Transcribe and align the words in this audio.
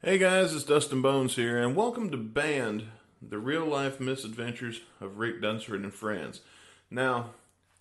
Hey 0.00 0.16
guys, 0.16 0.54
it's 0.54 0.62
Dustin 0.62 1.02
Bones 1.02 1.34
here, 1.34 1.60
and 1.60 1.74
welcome 1.74 2.08
to 2.10 2.16
Band, 2.16 2.84
the 3.20 3.36
real 3.36 3.66
life 3.66 3.98
misadventures 3.98 4.82
of 5.00 5.18
Rick 5.18 5.42
Dunsford 5.42 5.82
and 5.82 5.92
friends. 5.92 6.40
Now, 6.88 7.30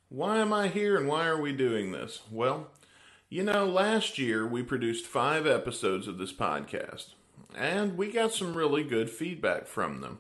why 0.10 0.40
am 0.40 0.52
I 0.52 0.70
here 0.70 0.98
and 0.98 1.08
why 1.08 1.28
are 1.28 1.40
we 1.40 1.52
doing 1.52 1.92
this? 1.92 2.22
Well, 2.32 2.72
you 3.30 3.44
know, 3.44 3.68
last 3.68 4.18
year 4.18 4.48
we 4.48 4.64
produced 4.64 5.06
five 5.06 5.46
episodes 5.46 6.08
of 6.08 6.18
this 6.18 6.34
podcast, 6.34 7.10
and 7.56 7.96
we 7.96 8.12
got 8.12 8.34
some 8.34 8.58
really 8.58 8.84
good 8.84 9.12
feedback 9.12 9.68
from 9.68 10.02
them. 10.02 10.20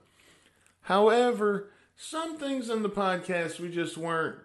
However, 0.82 1.71
some 1.95 2.38
things 2.38 2.70
in 2.70 2.84
the 2.84 2.91
podcast 2.91 3.59
we 3.59 3.70
just 3.70 3.98
weren't, 3.98 4.38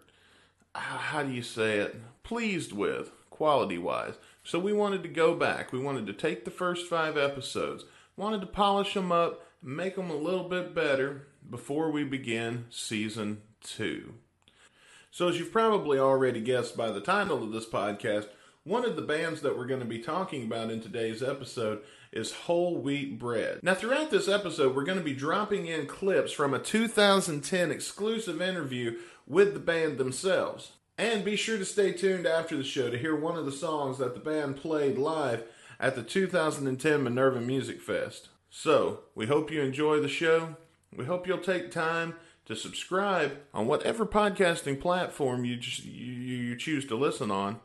how 0.74 1.22
do 1.22 1.30
you 1.30 1.42
say 1.42 1.80
it, 1.80 2.00
pleased 2.22 2.72
with, 2.72 3.12
quality 3.28 3.76
wise. 3.76 4.14
So 4.44 4.58
we 4.58 4.72
wanted 4.72 5.02
to 5.04 5.08
go 5.08 5.34
back. 5.34 5.72
We 5.72 5.78
wanted 5.78 6.06
to 6.06 6.12
take 6.12 6.44
the 6.44 6.50
first 6.50 6.86
five 6.86 7.16
episodes, 7.16 7.84
wanted 8.16 8.40
to 8.40 8.46
polish 8.46 8.94
them 8.94 9.12
up, 9.12 9.46
make 9.62 9.96
them 9.96 10.10
a 10.10 10.16
little 10.16 10.48
bit 10.48 10.74
better 10.74 11.28
before 11.48 11.90
we 11.90 12.04
begin 12.04 12.66
season 12.70 13.42
two. 13.62 14.14
So, 15.10 15.28
as 15.28 15.38
you've 15.38 15.52
probably 15.52 15.98
already 15.98 16.40
guessed 16.40 16.76
by 16.76 16.90
the 16.90 17.00
title 17.00 17.42
of 17.42 17.52
this 17.52 17.66
podcast, 17.66 18.28
one 18.64 18.84
of 18.84 18.96
the 18.96 19.02
bands 19.02 19.42
that 19.42 19.58
we're 19.58 19.66
going 19.66 19.80
to 19.80 19.86
be 19.86 19.98
talking 19.98 20.44
about 20.44 20.70
in 20.70 20.80
today's 20.80 21.22
episode 21.22 21.82
is 22.12 22.32
Whole 22.32 22.78
Wheat 22.78 23.18
Bread. 23.18 23.60
Now, 23.62 23.74
throughout 23.74 24.10
this 24.10 24.28
episode, 24.28 24.74
we're 24.74 24.84
going 24.84 24.98
to 24.98 25.04
be 25.04 25.14
dropping 25.14 25.66
in 25.66 25.86
clips 25.86 26.32
from 26.32 26.54
a 26.54 26.58
2010 26.58 27.70
exclusive 27.70 28.40
interview 28.40 28.98
with 29.26 29.54
the 29.54 29.60
band 29.60 29.98
themselves. 29.98 30.72
And 30.98 31.24
be 31.24 31.36
sure 31.36 31.58
to 31.58 31.64
stay 31.64 31.92
tuned 31.92 32.26
after 32.26 32.56
the 32.56 32.64
show 32.64 32.90
to 32.90 32.98
hear 32.98 33.16
one 33.16 33.36
of 33.36 33.46
the 33.46 33.52
songs 33.52 33.98
that 33.98 34.14
the 34.14 34.20
band 34.20 34.56
played 34.56 34.98
live 34.98 35.44
at 35.80 35.96
the 35.96 36.02
2010 36.02 37.02
Minerva 37.02 37.40
Music 37.40 37.80
Fest. 37.80 38.28
So, 38.50 39.00
we 39.14 39.26
hope 39.26 39.50
you 39.50 39.62
enjoy 39.62 40.00
the 40.00 40.08
show. 40.08 40.56
We 40.94 41.06
hope 41.06 41.26
you'll 41.26 41.38
take 41.38 41.70
time 41.70 42.14
to 42.44 42.54
subscribe 42.54 43.38
on 43.54 43.66
whatever 43.66 44.04
podcasting 44.04 44.80
platform 44.80 45.44
you, 45.44 45.56
just, 45.56 45.84
you, 45.84 46.12
you 46.12 46.56
choose 46.56 46.84
to 46.86 46.96
listen 46.96 47.30
on. 47.30 47.60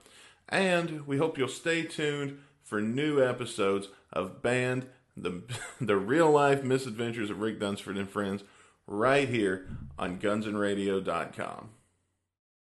And 0.47 1.05
we 1.05 1.17
hope 1.17 1.37
you'll 1.37 1.49
stay 1.49 1.83
tuned 1.83 2.39
for 2.63 2.81
new 2.81 3.21
episodes 3.21 3.89
of 4.13 4.41
Band, 4.41 4.87
the, 5.15 5.43
the 5.81 5.97
real 5.97 6.31
life 6.31 6.63
misadventures 6.63 7.29
of 7.29 7.41
Rick 7.41 7.59
Dunsford 7.59 7.97
and 7.97 8.09
friends, 8.09 8.43
right 8.85 9.27
here 9.27 9.67
on 9.99 10.19
gunsnradio.com. 10.19 11.69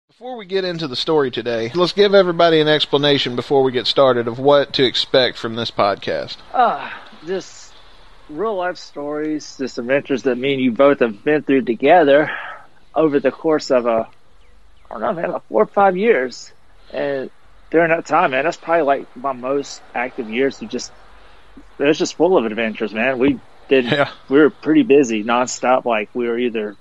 Before 0.09 0.37
we 0.37 0.45
get 0.45 0.63
into 0.63 0.87
the 0.87 0.95
story 0.95 1.29
today, 1.31 1.69
let's 1.75 1.91
give 1.91 2.15
everybody 2.15 2.59
an 2.61 2.67
explanation 2.67 3.35
before 3.35 3.61
we 3.61 3.71
get 3.73 3.85
started 3.87 4.27
of 4.27 4.39
what 4.39 4.73
to 4.75 4.83
expect 4.85 5.37
from 5.37 5.55
this 5.55 5.69
podcast. 5.69 6.37
Uh, 6.53 6.89
just 7.25 7.73
real 8.29 8.55
life 8.55 8.77
stories, 8.77 9.57
just 9.57 9.77
adventures 9.77 10.23
that 10.23 10.37
me 10.37 10.53
and 10.53 10.61
you 10.61 10.71
both 10.71 11.01
have 11.01 11.23
been 11.23 11.43
through 11.43 11.63
together 11.63 12.31
over 12.95 13.19
the 13.19 13.31
course 13.31 13.69
of 13.69 13.85
a, 13.85 14.07
I 14.89 14.93
don't 14.93 15.01
know, 15.01 15.13
man, 15.13 15.31
like 15.33 15.47
four 15.49 15.63
or 15.63 15.67
five 15.67 15.97
years. 15.97 16.51
And 16.93 17.29
during 17.69 17.89
that 17.89 18.05
time, 18.05 18.31
man, 18.31 18.45
that's 18.45 18.57
probably 18.57 18.83
like 18.83 19.15
my 19.17 19.33
most 19.33 19.81
active 19.93 20.29
years. 20.29 20.59
We 20.61 20.67
just, 20.67 20.91
it 21.77 21.83
was 21.83 21.97
just 21.99 22.15
full 22.15 22.37
of 22.37 22.45
adventures, 22.45 22.93
man. 22.93 23.19
We 23.19 23.39
did, 23.67 23.85
Yeah. 23.85 24.09
we 24.29 24.39
were 24.39 24.49
pretty 24.49 24.83
busy 24.83 25.23
nonstop. 25.23 25.83
Like 25.85 26.09
we 26.15 26.27
were 26.27 26.39
either 26.39 26.75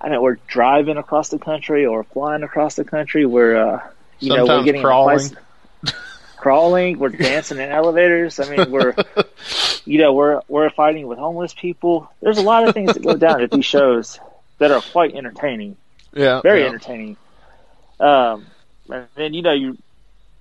I 0.00 0.08
know, 0.08 0.22
we're 0.22 0.38
driving 0.46 0.96
across 0.96 1.28
the 1.28 1.38
country 1.38 1.84
or 1.86 2.04
flying 2.04 2.42
across 2.42 2.74
the 2.76 2.84
country. 2.84 3.26
We're, 3.26 3.56
uh, 3.56 3.88
you 4.18 4.34
know, 4.34 4.46
we're 4.46 4.64
getting 4.64 4.82
crawling. 4.82 5.20
in 5.20 5.92
crawling. 6.38 6.98
We're 6.98 7.10
dancing 7.10 7.58
in 7.58 7.68
elevators. 7.70 8.40
I 8.40 8.54
mean, 8.56 8.70
we're, 8.70 8.94
you 9.84 9.98
know, 9.98 10.12
we're 10.14 10.40
we're 10.48 10.70
fighting 10.70 11.06
with 11.06 11.18
homeless 11.18 11.52
people. 11.52 12.10
There's 12.22 12.38
a 12.38 12.42
lot 12.42 12.66
of 12.66 12.74
things 12.74 12.94
that 12.94 13.02
go 13.02 13.16
down 13.16 13.42
at 13.42 13.50
these 13.50 13.66
shows 13.66 14.18
that 14.58 14.70
are 14.70 14.80
quite 14.80 15.14
entertaining, 15.14 15.76
Yeah. 16.14 16.40
very 16.40 16.60
yeah. 16.62 16.68
entertaining. 16.68 17.16
Um, 17.98 18.46
and 18.88 19.06
then 19.14 19.34
you 19.34 19.42
know 19.42 19.52
you, 19.52 19.76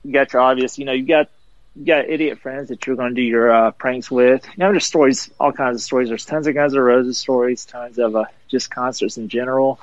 you 0.04 0.14
got 0.14 0.32
your 0.32 0.42
obvious, 0.42 0.78
you 0.80 0.86
know, 0.86 0.94
you 0.94 1.06
got 1.06 1.30
you 1.80 1.86
got 1.86 2.10
idiot 2.10 2.40
friends 2.40 2.68
that 2.68 2.86
you're 2.86 2.98
going 2.98 3.16
to 3.16 3.16
do 3.16 3.22
your 3.22 3.50
uh, 3.50 3.72
pranks 3.72 4.12
with. 4.12 4.46
You 4.46 4.54
know, 4.58 4.72
there's 4.72 4.86
stories, 4.86 5.32
all 5.40 5.54
kinds 5.54 5.78
of 5.78 5.82
stories. 5.82 6.10
There's 6.10 6.26
tons 6.26 6.46
of 6.46 6.54
Guns 6.54 6.74
N' 6.74 6.80
Roses 6.82 7.18
stories, 7.18 7.64
tons 7.64 7.98
of 7.98 8.18
uh, 8.18 8.26
just 8.50 8.70
concerts 8.70 9.18
in 9.18 9.30
general. 9.30 9.80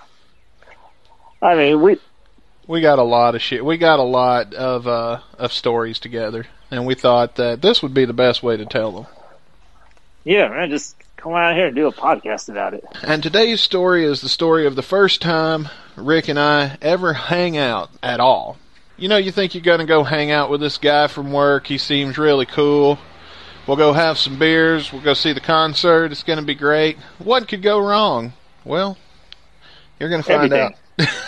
I 1.40 1.54
mean, 1.54 1.80
we 1.80 1.98
We 2.66 2.82
got 2.82 2.98
a 2.98 3.02
lot 3.02 3.34
of 3.34 3.40
shit. 3.40 3.64
We 3.64 3.78
got 3.78 3.98
a 3.98 4.02
lot 4.02 4.52
of 4.52 4.86
uh, 4.86 5.20
of 5.38 5.54
stories 5.54 5.98
together, 5.98 6.46
and 6.70 6.84
we 6.84 6.94
thought 6.94 7.36
that 7.36 7.62
this 7.62 7.82
would 7.82 7.94
be 7.94 8.04
the 8.04 8.12
best 8.12 8.42
way 8.42 8.58
to 8.58 8.66
tell 8.66 8.92
them. 8.92 9.06
yeah, 10.24 10.48
man, 10.48 10.68
just 10.68 10.96
come 11.16 11.32
out 11.32 11.56
here 11.56 11.68
and 11.68 11.76
do 11.76 11.86
a 11.86 11.92
podcast 11.92 12.50
about 12.50 12.74
it. 12.74 12.84
And 13.02 13.22
today's 13.22 13.62
story 13.62 14.04
is 14.04 14.20
the 14.20 14.28
story 14.28 14.66
of 14.66 14.76
the 14.76 14.82
first 14.82 15.22
time 15.22 15.70
Rick 15.96 16.28
and 16.28 16.38
I 16.38 16.76
ever 16.82 17.14
hang 17.14 17.56
out 17.56 17.88
at 18.02 18.20
all. 18.20 18.58
You 18.96 19.08
know, 19.08 19.16
you 19.18 19.30
think 19.30 19.54
you're 19.54 19.62
going 19.62 19.80
to 19.80 19.84
go 19.86 20.04
hang 20.04 20.30
out 20.30 20.50
with 20.50 20.60
this 20.60 20.78
guy 20.78 21.06
from 21.06 21.32
work. 21.32 21.66
He 21.66 21.76
seems 21.78 22.16
really 22.16 22.46
cool. 22.46 22.98
We'll 23.66 23.76
go 23.76 23.92
have 23.92 24.16
some 24.16 24.38
beers. 24.38 24.92
We'll 24.92 25.02
go 25.02 25.12
see 25.14 25.32
the 25.32 25.40
concert. 25.40 26.12
It's 26.12 26.22
going 26.22 26.38
to 26.38 26.44
be 26.44 26.54
great. 26.54 26.96
What 27.18 27.48
could 27.48 27.62
go 27.62 27.78
wrong? 27.78 28.32
Well, 28.64 28.96
you're 29.98 30.08
going 30.08 30.22
to 30.22 30.28
find 30.28 30.52
Everything. 30.52 30.76
out. 31.00 31.08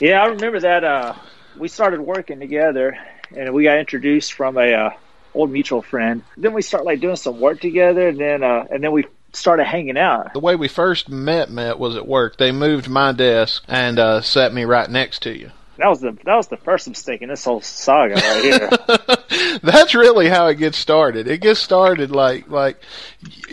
Yeah, 0.00 0.22
I 0.22 0.26
remember 0.26 0.60
that. 0.60 0.84
Uh, 0.84 1.14
we 1.56 1.66
started 1.66 2.00
working 2.00 2.38
together, 2.38 2.96
and 3.36 3.52
we 3.52 3.64
got 3.64 3.78
introduced 3.78 4.32
from 4.32 4.56
a 4.56 4.72
uh, 4.72 4.90
old 5.34 5.50
mutual 5.50 5.82
friend. 5.82 6.22
Then 6.36 6.54
we 6.54 6.62
start 6.62 6.84
like 6.84 7.00
doing 7.00 7.16
some 7.16 7.40
work 7.40 7.60
together, 7.60 8.08
and 8.08 8.18
then 8.18 8.44
uh, 8.44 8.64
and 8.70 8.82
then 8.82 8.92
we 8.92 9.06
started 9.32 9.64
hanging 9.64 9.98
out. 9.98 10.34
The 10.34 10.40
way 10.40 10.54
we 10.54 10.68
first 10.68 11.08
met 11.08 11.50
met 11.50 11.80
was 11.80 11.96
at 11.96 12.06
work. 12.06 12.38
They 12.38 12.52
moved 12.52 12.88
my 12.88 13.10
desk 13.10 13.64
and 13.66 13.98
uh, 13.98 14.20
set 14.20 14.54
me 14.54 14.64
right 14.64 14.88
next 14.88 15.22
to 15.22 15.36
you. 15.36 15.50
That 15.78 15.88
was 15.88 16.00
the 16.00 16.10
that 16.24 16.34
was 16.34 16.48
the 16.48 16.56
first 16.56 16.88
mistake 16.88 17.22
in 17.22 17.28
this 17.28 17.44
whole 17.44 17.60
saga 17.60 18.14
right 18.14 18.42
here. 18.42 19.58
That's 19.62 19.94
really 19.94 20.28
how 20.28 20.48
it 20.48 20.56
gets 20.56 20.76
started. 20.76 21.28
It 21.28 21.40
gets 21.40 21.60
started 21.60 22.10
like 22.10 22.48
like 22.48 22.82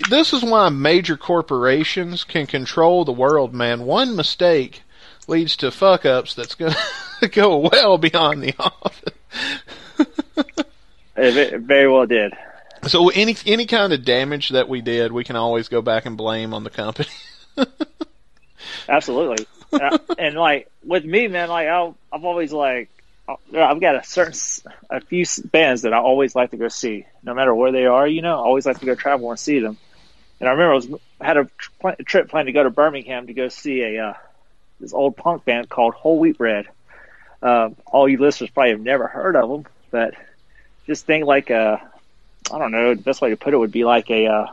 this 0.10 0.34
is 0.34 0.42
why 0.42 0.70
major 0.70 1.18
corporations 1.18 2.24
can 2.24 2.48
control 2.48 3.06
the 3.06 3.12
world, 3.12 3.54
man. 3.54 3.86
One 3.86 4.16
mistake 4.16 4.82
leads 5.28 5.56
to 5.58 5.70
fuck 5.70 6.04
ups 6.04 6.34
that's 6.34 6.56
going 6.56 6.74
to 7.20 7.28
go 7.28 7.58
well 7.58 8.00
beyond 8.00 8.42
the 8.42 8.56
office. 8.58 9.14
it, 11.16 11.62
very 11.62 11.88
well 11.88 12.08
did. 12.08 12.34
So 12.88 13.10
any 13.10 13.36
any 13.46 13.68
kind 13.68 13.94
of 13.94 14.04
damage 14.04 14.50
that 14.50 14.68
we 14.68 14.82
did, 14.82 15.12
we 15.12 15.24
can 15.24 15.36
always 15.36 15.68
go 15.68 15.84
back 15.84 16.08
and 16.08 16.18
blame 16.18 16.56
on 16.56 16.64
the 16.64 16.72
company. 16.72 17.10
Absolutely. 18.90 19.46
Uh, 19.72 19.98
and 20.18 20.36
like 20.36 20.70
with 20.86 21.06
me, 21.06 21.28
man, 21.28 21.50
like 21.50 21.68
I'll, 21.68 21.96
I've 22.12 22.26
always 22.26 22.52
like 22.54 22.90
uh, 23.28 23.36
I've 23.56 23.82
got 23.82 23.96
a 23.96 24.04
certain 24.04 24.34
a 24.90 25.02
few 25.02 25.26
bands 25.46 25.84
that 25.84 25.94
I 25.94 25.98
always 25.98 26.36
like 26.36 26.52
to 26.52 26.58
go 26.58 26.68
see, 26.68 27.06
no 27.24 27.34
matter 27.34 27.54
where 27.54 27.72
they 27.72 27.86
are. 27.86 28.08
You 28.08 28.22
know, 28.22 28.36
I 28.36 28.44
always 28.44 28.66
like 28.66 28.80
to 28.80 28.86
go 28.86 28.96
travel 28.96 29.30
and 29.32 29.40
see 29.40 29.60
them. 29.60 29.78
And 30.40 30.50
I 30.50 30.52
remember 30.52 30.74
I 30.74 30.76
was 30.76 30.88
I 31.20 31.26
had 31.26 31.38
a 31.38 31.50
pl- 31.80 31.96
trip 32.06 32.30
planned 32.30 32.48
to 32.48 32.52
go 32.52 32.64
to 32.64 32.70
Birmingham 32.70 33.28
to 33.28 33.34
go 33.34 33.50
see 33.50 33.82
a 33.82 34.08
uh, 34.08 34.14
this 34.80 34.94
old 34.94 35.18
punk 35.18 35.46
band 35.46 35.70
called 35.70 35.94
Whole 35.94 36.20
Wheat 36.20 36.38
Bread. 36.38 36.68
Um, 37.42 37.76
all 37.86 38.08
you 38.08 38.18
listeners 38.18 38.50
probably 38.50 38.72
have 38.72 38.82
never 38.82 39.08
heard 39.08 39.36
of 39.36 39.50
them, 39.50 39.66
but 39.92 40.14
just 40.88 41.06
think 41.06 41.26
like 41.26 41.50
a 41.50 41.82
I 42.52 42.60
don't 42.60 42.72
know 42.72 42.94
the 42.94 43.02
best 43.02 43.22
way 43.22 43.32
to 43.32 43.38
put 43.38 43.54
it 43.54 43.58
would 43.58 43.72
be 43.72 43.86
like 43.86 44.10
a 44.10 44.28
uh, 44.28 44.48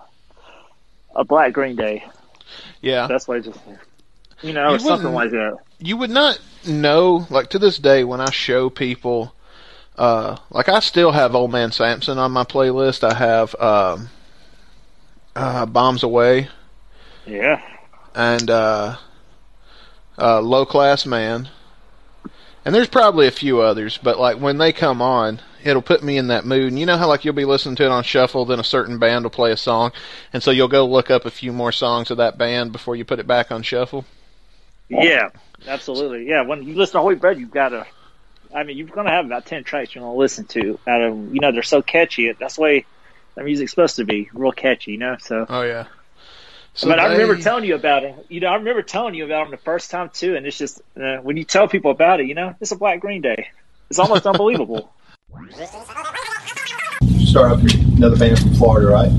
a 1.15 1.25
Black 1.25 1.53
Green 1.53 1.77
Day. 1.77 2.05
yeah. 2.81 3.07
Best 3.07 3.29
way 3.29 3.41
to 3.41 3.53
you 4.43 4.53
know 4.53 4.73
You 4.73 4.79
something 4.79 5.13
like 5.13 5.31
that. 5.31 5.59
you 5.79 5.97
would 5.97 6.11
not 6.11 6.41
know 6.67 7.27
like 7.31 7.49
to 7.51 7.59
this 7.59 7.79
day 7.79 8.05
when 8.05 8.21
I 8.21 8.31
show 8.31 8.71
people 8.71 9.35
uh 9.97 10.37
like 10.51 10.69
I 10.69 10.81
still 10.81 11.13
have 11.13 11.35
Old 11.35 11.51
Man 11.53 11.73
Sampson 11.73 12.19
on 12.19 12.33
my 12.33 12.45
playlist. 12.45 13.05
I 13.05 13.15
have 13.15 13.55
um 13.61 14.09
uh 15.37 15.67
Bombs 15.67 16.03
Away 16.03 16.49
Yeah. 17.27 17.61
and 18.15 18.51
uh 18.51 18.97
uh 20.19 20.41
Low 20.41 20.65
Class 20.67 21.07
Man. 21.07 21.49
And 22.65 22.73
there's 22.75 22.89
probably 22.89 23.27
a 23.27 23.33
few 23.33 23.61
others, 23.61 23.99
but 24.01 24.21
like 24.21 24.37
when 24.39 24.59
they 24.59 24.73
come 24.73 25.03
on, 25.03 25.41
it'll 25.65 25.83
put 25.83 26.05
me 26.05 26.17
in 26.17 26.29
that 26.29 26.45
mood. 26.47 26.69
And 26.71 26.79
you 26.79 26.87
know 26.87 26.97
how 26.97 27.09
like 27.09 27.25
you'll 27.25 27.35
be 27.35 27.45
listening 27.45 27.75
to 27.77 27.85
it 27.85 27.91
on 27.91 28.05
shuffle, 28.05 28.45
then 28.45 28.61
a 28.61 28.65
certain 28.65 28.99
band 28.99 29.25
will 29.25 29.31
play 29.31 29.51
a 29.51 29.57
song, 29.57 29.91
and 30.33 30.43
so 30.45 30.53
you'll 30.53 30.69
go 30.69 30.87
look 30.87 31.11
up 31.11 31.25
a 31.27 31.31
few 31.31 31.53
more 31.53 31.73
songs 31.73 32.11
of 32.13 32.19
that 32.19 32.39
band 32.39 32.71
before 32.71 32.95
you 32.95 33.05
put 33.05 33.19
it 33.19 33.27
back 33.27 33.51
on 33.51 33.63
shuffle. 33.65 34.05
Yeah, 35.01 35.31
absolutely. 35.67 36.29
Yeah, 36.29 36.43
when 36.43 36.63
you 36.63 36.75
listen 36.75 36.95
to 36.95 37.01
Holy 37.01 37.15
Bread, 37.15 37.39
you've 37.39 37.51
got 37.51 37.71
to. 37.71 37.87
I 38.55 38.65
mean, 38.65 38.77
you're 38.77 38.87
going 38.89 39.07
to 39.07 39.13
have 39.13 39.25
about 39.25 39.47
ten 39.47 39.65
tracks 39.65 39.95
you're 39.95 40.03
going 40.03 40.15
to 40.15 40.19
listen 40.19 40.45
to. 40.47 40.79
Out 40.87 41.03
of 41.03 41.35
you 41.35 41.41
know, 41.41 41.53
they're 41.53 41.63
so 41.63 41.83
catchy. 41.83 42.31
That's 42.33 42.57
the 42.57 42.63
way 42.63 42.87
their 43.35 43.45
music's 43.45 43.71
supposed 43.71 43.97
to 43.97 44.05
be, 44.05 44.29
real 44.35 44.53
catchy. 44.53 44.93
You 44.93 44.99
know, 44.99 45.17
so. 45.21 45.47
Oh 45.49 45.63
yeah. 45.63 45.87
So 46.75 46.89
but 46.89 46.99
I 46.99 47.13
remember 47.13 47.37
telling 47.37 47.65
you 47.65 47.75
about 47.75 48.05
it. 48.05 48.15
You 48.31 48.41
know, 48.41 48.49
I 48.49 48.57
remember 48.57 48.83
telling 48.83 49.15
you 49.15 49.27
about 49.27 49.45
them 49.45 49.51
the 49.51 49.59
first 49.59 49.91
time 49.91 50.11
too, 50.11 50.37
and 50.37 50.47
it's 50.47 50.57
just 50.57 50.81
uh, 51.01 51.19
when 51.19 51.37
you 51.37 51.45
tell 51.45 51.69
people 51.69 51.91
about 51.91 52.21
it, 52.21 52.27
you 52.27 52.35
know, 52.35 52.55
it's 52.61 52.73
a 52.73 52.77
Black 52.77 53.01
Green 53.01 53.21
Day. 53.21 53.49
It's 53.91 53.99
almost 53.99 54.27
unbelievable. 54.27 54.91
start 57.27 57.53
up 57.53 57.61
here. 57.61 57.81
Another 57.97 58.17
band 58.17 58.39
from 58.39 58.55
Florida, 58.55 58.89
right? 58.89 59.11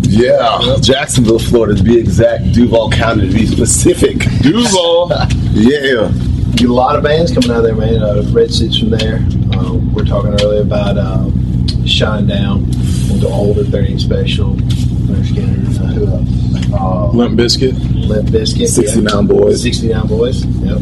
Yeah, 0.00 0.76
Jacksonville, 0.80 1.38
Florida 1.38 1.74
to 1.74 1.82
be 1.82 1.98
exact. 1.98 2.52
Duval 2.52 2.90
County 2.90 3.28
to 3.28 3.32
be 3.34 3.46
specific. 3.46 4.18
Duval. 4.42 5.10
Yeah. 5.52 6.10
Get 6.54 6.70
a 6.70 6.72
lot 6.72 6.96
of 6.96 7.02
bands 7.02 7.32
coming 7.32 7.50
out 7.50 7.58
of 7.58 7.64
there, 7.64 7.74
man. 7.74 8.02
Uh, 8.02 8.22
Red 8.30 8.50
Seats 8.52 8.78
from 8.78 8.90
there. 8.90 9.18
Uh, 9.54 9.74
we're 9.92 10.04
talking 10.04 10.32
earlier 10.40 10.62
about 10.62 10.96
um, 10.96 11.32
Shinedown, 11.84 12.66
went 13.10 13.20
to 13.22 13.28
older 13.28 13.64
30 13.64 13.98
Special, 13.98 14.54
Lynyrd 14.54 15.26
Skynyrd, 15.26 15.80
uh, 15.80 15.86
who 15.92 16.06
else? 16.06 16.28
Uh, 16.72 17.08
Limp 17.10 17.38
Bizkit. 17.38 17.74
Limp 18.08 18.28
Bizkit. 18.28 18.68
69 18.68 19.26
Boyz. 19.28 19.58
69 19.62 20.02
Boyz. 20.04 20.44
Yep. 20.64 20.78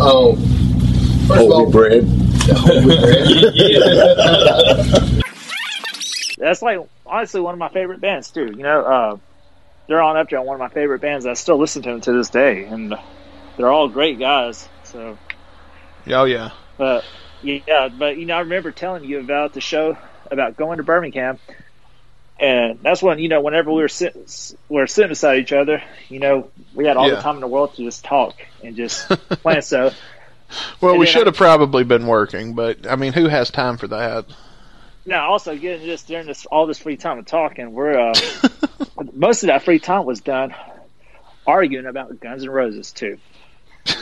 Um, 0.00 0.36
first 1.26 1.44
of 1.44 1.50
all, 1.50 1.52
Holy 1.70 1.72
bread. 1.72 2.04
Holy 2.50 2.96
Bread. 5.06 5.24
That's 6.48 6.62
like 6.62 6.78
honestly 7.04 7.42
one 7.42 7.52
of 7.52 7.58
my 7.58 7.68
favorite 7.68 8.00
bands 8.00 8.30
too. 8.30 8.46
You 8.56 8.62
know, 8.62 8.80
uh, 8.82 9.16
they're 9.86 10.00
on 10.00 10.16
up 10.16 10.30
there 10.30 10.38
on 10.38 10.46
one 10.46 10.54
of 10.54 10.60
my 10.60 10.70
favorite 10.70 11.00
bands. 11.02 11.26
I 11.26 11.34
still 11.34 11.58
listen 11.58 11.82
to 11.82 11.90
them 11.90 12.00
to 12.00 12.12
this 12.12 12.30
day, 12.30 12.64
and 12.64 12.94
they're 13.58 13.70
all 13.70 13.88
great 13.90 14.18
guys. 14.18 14.66
So, 14.84 15.18
Oh 16.06 16.24
yeah. 16.24 16.52
but 16.78 17.04
yeah, 17.42 17.88
but 17.94 18.16
you 18.16 18.24
know, 18.24 18.34
I 18.36 18.40
remember 18.40 18.72
telling 18.72 19.04
you 19.04 19.20
about 19.20 19.52
the 19.52 19.60
show 19.60 19.98
about 20.30 20.56
going 20.56 20.78
to 20.78 20.84
Birmingham, 20.84 21.38
and 22.40 22.78
that's 22.82 23.02
when 23.02 23.18
you 23.18 23.28
know, 23.28 23.42
whenever 23.42 23.70
we 23.70 23.82
were 23.82 23.88
sitting, 23.88 24.24
we 24.70 24.76
were 24.76 24.86
sitting 24.86 25.10
beside 25.10 25.40
each 25.40 25.52
other, 25.52 25.82
you 26.08 26.18
know, 26.18 26.50
we 26.72 26.86
had 26.86 26.96
all 26.96 27.08
Yeah. 27.08 27.16
the 27.16 27.22
time 27.22 27.34
in 27.34 27.40
the 27.42 27.46
world 27.46 27.74
to 27.74 27.84
just 27.84 28.06
talk 28.06 28.36
and 28.64 28.74
just 28.74 29.06
plan. 29.42 29.60
So, 29.62 29.92
Well, 30.80 30.92
And 30.92 31.00
we 31.00 31.04
should 31.06 31.26
I- 31.26 31.30
have 31.30 31.36
probably 31.36 31.84
been 31.84 32.06
working, 32.06 32.54
but 32.54 32.86
I 32.90 32.96
mean, 32.96 33.12
who 33.12 33.28
has 33.28 33.50
time 33.50 33.76
for 33.76 33.88
that? 33.88 34.24
Now 35.08 35.30
also 35.30 35.56
getting 35.56 35.86
just 35.86 36.06
during 36.06 36.26
this 36.26 36.44
all 36.44 36.66
this 36.66 36.78
free 36.78 36.98
time 36.98 37.18
of 37.18 37.24
talking, 37.24 37.72
we're 37.72 37.98
uh, 37.98 38.14
most 39.14 39.42
of 39.42 39.46
that 39.46 39.62
free 39.62 39.78
time 39.78 40.04
was 40.04 40.20
done 40.20 40.54
arguing 41.46 41.86
about 41.86 42.20
Guns 42.20 42.42
N' 42.42 42.50
Roses 42.50 42.92
too, 42.92 43.16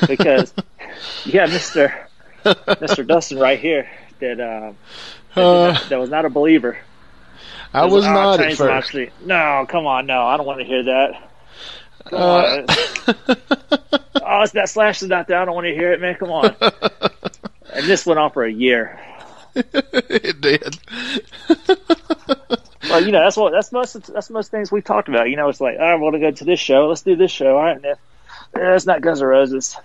because 0.09 0.53
yeah, 1.25 1.47
Mister 1.47 2.09
Mister 2.81 3.05
Dustin 3.05 3.39
right 3.39 3.59
here 3.59 3.89
that 4.19 4.41
uh, 4.41 4.73
that, 5.37 5.41
Uh, 5.41 5.79
that 5.91 6.01
was 6.01 6.11
not 6.11 6.25
a 6.25 6.29
believer. 6.29 6.77
I 7.73 7.85
was 7.87 8.05
"Oh, 8.05 8.13
not 8.13 8.41
at 8.41 8.55
first. 8.55 8.97
No, 9.25 9.65
come 9.69 9.87
on, 9.87 10.07
no, 10.07 10.23
I 10.23 10.37
don't 10.37 10.47
want 10.47 10.59
to 10.59 10.67
hear 10.67 10.83
that. 10.83 11.31
Uh, 12.13 12.65
oh, 14.25 14.43
it's 14.43 14.53
that 14.53 14.69
Slash 14.69 15.03
is 15.03 15.09
not 15.09 15.29
there. 15.29 15.39
I 15.39 15.45
don't 15.45 15.55
want 15.55 15.67
to 15.69 15.75
hear 15.75 15.93
it, 15.93 16.01
man. 16.01 16.17
Come 16.17 16.33
on. 16.33 16.57
And 17.73 17.85
this 17.87 18.07
went 18.07 18.19
on 18.19 18.31
for 18.31 18.43
a 18.43 18.51
year. 18.51 18.99
It 19.57 20.41
did. 20.41 20.79
Well, 22.89 23.05
you 23.05 23.13
know, 23.13 23.21
that's 23.21 23.37
what 23.37 23.53
that's 23.53 23.73
most 23.73 24.13
that's 24.13 24.31
most 24.31 24.51
things 24.51 24.71
we've 24.71 24.85
talked 24.85 25.09
about. 25.09 25.29
You 25.29 25.37
know, 25.37 25.49
it's 25.49 25.61
like, 25.61 25.79
I 25.79 25.95
want 25.97 26.15
to 26.15 26.21
go 26.21 26.31
to 26.31 26.45
this 26.45 26.61
show. 26.61 26.87
Let's 26.87 27.03
do 27.03 27.17
this 27.17 27.31
show. 27.31 27.57
All 27.57 27.65
right, 27.65 27.77
and 27.77 27.85
if, 27.85 27.99
eh, 28.55 28.75
it's 28.75 28.87
not 28.87 29.01
Guns 29.01 29.21
N' 29.21 29.27
Roses. 29.27 29.77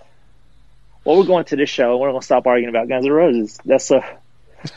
Well, 1.04 1.18
we're 1.18 1.24
going 1.24 1.44
to 1.46 1.56
this 1.56 1.68
show. 1.68 1.92
and 1.92 2.00
We're 2.00 2.10
going 2.10 2.20
to 2.20 2.24
stop 2.24 2.46
arguing 2.46 2.68
about 2.68 2.88
Guns 2.88 3.04
N' 3.04 3.12
Roses. 3.12 3.58
That's 3.64 3.90
a 3.90 4.04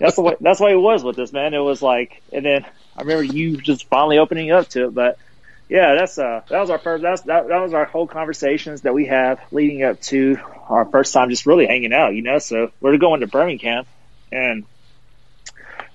that's 0.00 0.16
the 0.16 0.22
way 0.22 0.36
that's 0.40 0.58
the 0.58 0.64
way 0.64 0.72
it 0.72 0.80
was 0.80 1.04
with 1.04 1.16
this 1.16 1.32
man. 1.32 1.52
It 1.52 1.58
was 1.58 1.82
like, 1.82 2.22
and 2.32 2.44
then 2.44 2.64
I 2.96 3.02
remember 3.02 3.24
you 3.24 3.58
just 3.58 3.88
finally 3.88 4.18
opening 4.18 4.50
up 4.50 4.68
to 4.68 4.86
it. 4.86 4.94
But 4.94 5.18
yeah, 5.68 5.94
that's 5.94 6.18
uh 6.18 6.42
that 6.48 6.60
was 6.60 6.70
our 6.70 6.78
first 6.78 7.02
that's 7.02 7.22
that, 7.22 7.48
that 7.48 7.58
was 7.58 7.74
our 7.74 7.84
whole 7.84 8.06
conversations 8.06 8.82
that 8.82 8.94
we 8.94 9.06
have 9.06 9.40
leading 9.52 9.82
up 9.82 10.00
to 10.02 10.38
our 10.68 10.86
first 10.86 11.12
time 11.12 11.28
just 11.28 11.44
really 11.44 11.66
hanging 11.66 11.92
out. 11.92 12.14
You 12.14 12.22
know, 12.22 12.38
so 12.38 12.72
we're 12.80 12.96
going 12.96 13.20
to 13.20 13.26
Birmingham, 13.26 13.84
and 14.32 14.64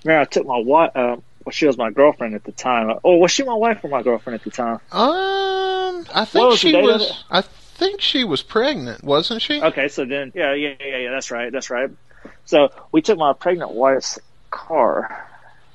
remember 0.04 0.20
I 0.20 0.24
took 0.24 0.46
my 0.46 0.58
wife. 0.58 0.92
Uh, 0.94 1.16
well, 1.44 1.52
she 1.52 1.66
was 1.66 1.76
my 1.76 1.90
girlfriend 1.90 2.34
at 2.34 2.44
the 2.44 2.52
time. 2.52 2.98
Oh, 3.02 3.16
was 3.16 3.32
she 3.32 3.42
my 3.42 3.54
wife 3.54 3.82
or 3.82 3.88
my 3.88 4.02
girlfriend 4.02 4.36
at 4.36 4.44
the 4.44 4.50
time? 4.50 4.76
Um, 4.92 6.06
I 6.14 6.24
think 6.24 6.50
was 6.50 6.58
she 6.58 6.74
was. 6.74 7.24
I 7.30 7.40
think 7.40 8.00
she 8.00 8.24
was 8.24 8.42
pregnant, 8.42 9.02
wasn't 9.02 9.42
she? 9.42 9.60
Okay, 9.60 9.88
so 9.88 10.04
then, 10.04 10.32
yeah, 10.34 10.54
yeah, 10.54 10.74
yeah, 10.78 10.96
yeah, 10.98 11.10
that's 11.10 11.30
right, 11.30 11.50
that's 11.50 11.68
right. 11.70 11.90
So 12.44 12.68
we 12.92 13.02
took 13.02 13.18
my 13.18 13.32
pregnant 13.32 13.72
wife's 13.72 14.18
car, 14.50 15.28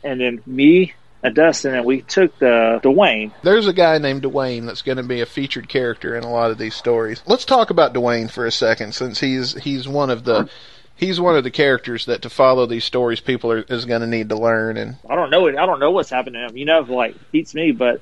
and 0.03 0.21
then 0.21 0.41
me 0.45 0.93
and 1.21 1.35
Dustin, 1.35 1.73
and 1.75 1.85
we 1.85 2.01
took 2.01 2.37
the 2.39 2.79
Dwayne. 2.83 3.31
There's 3.43 3.67
a 3.67 3.73
guy 3.73 3.97
named 3.97 4.23
Dwayne 4.23 4.65
that's 4.65 4.83
going 4.83 4.97
to 4.97 5.03
be 5.03 5.19
a 5.21 5.25
featured 5.25 5.67
character 5.67 6.15
in 6.15 6.23
a 6.23 6.31
lot 6.31 6.51
of 6.51 6.57
these 6.57 6.75
stories. 6.75 7.21
Let's 7.25 7.43
talk 7.43 7.69
about 7.69 7.93
Dwayne 7.93 8.31
for 8.31 8.45
a 8.45 8.51
second, 8.51 8.95
since 8.95 9.19
he's 9.19 9.53
he's 9.55 9.87
one 9.87 10.09
of 10.09 10.23
the 10.23 10.49
he's 10.97 11.19
one 11.19 11.35
of 11.37 11.43
the 11.43 11.51
characters 11.51 12.05
that 12.07 12.23
to 12.23 12.29
follow 12.29 12.65
these 12.65 12.83
stories 12.83 13.19
people 13.19 13.51
are 13.51 13.61
is 13.61 13.85
going 13.85 14.01
to 14.01 14.07
need 14.07 14.29
to 14.29 14.35
learn. 14.37 14.77
And 14.77 14.97
I 15.09 15.15
don't 15.15 15.29
know 15.29 15.47
it. 15.47 15.55
I 15.55 15.65
don't 15.65 15.79
know 15.79 15.91
what's 15.91 16.09
happened 16.09 16.33
to 16.35 16.45
him. 16.47 16.57
You 16.57 16.65
know, 16.65 16.81
like 16.81 17.15
beats 17.31 17.53
me. 17.53 17.71
But 17.71 18.01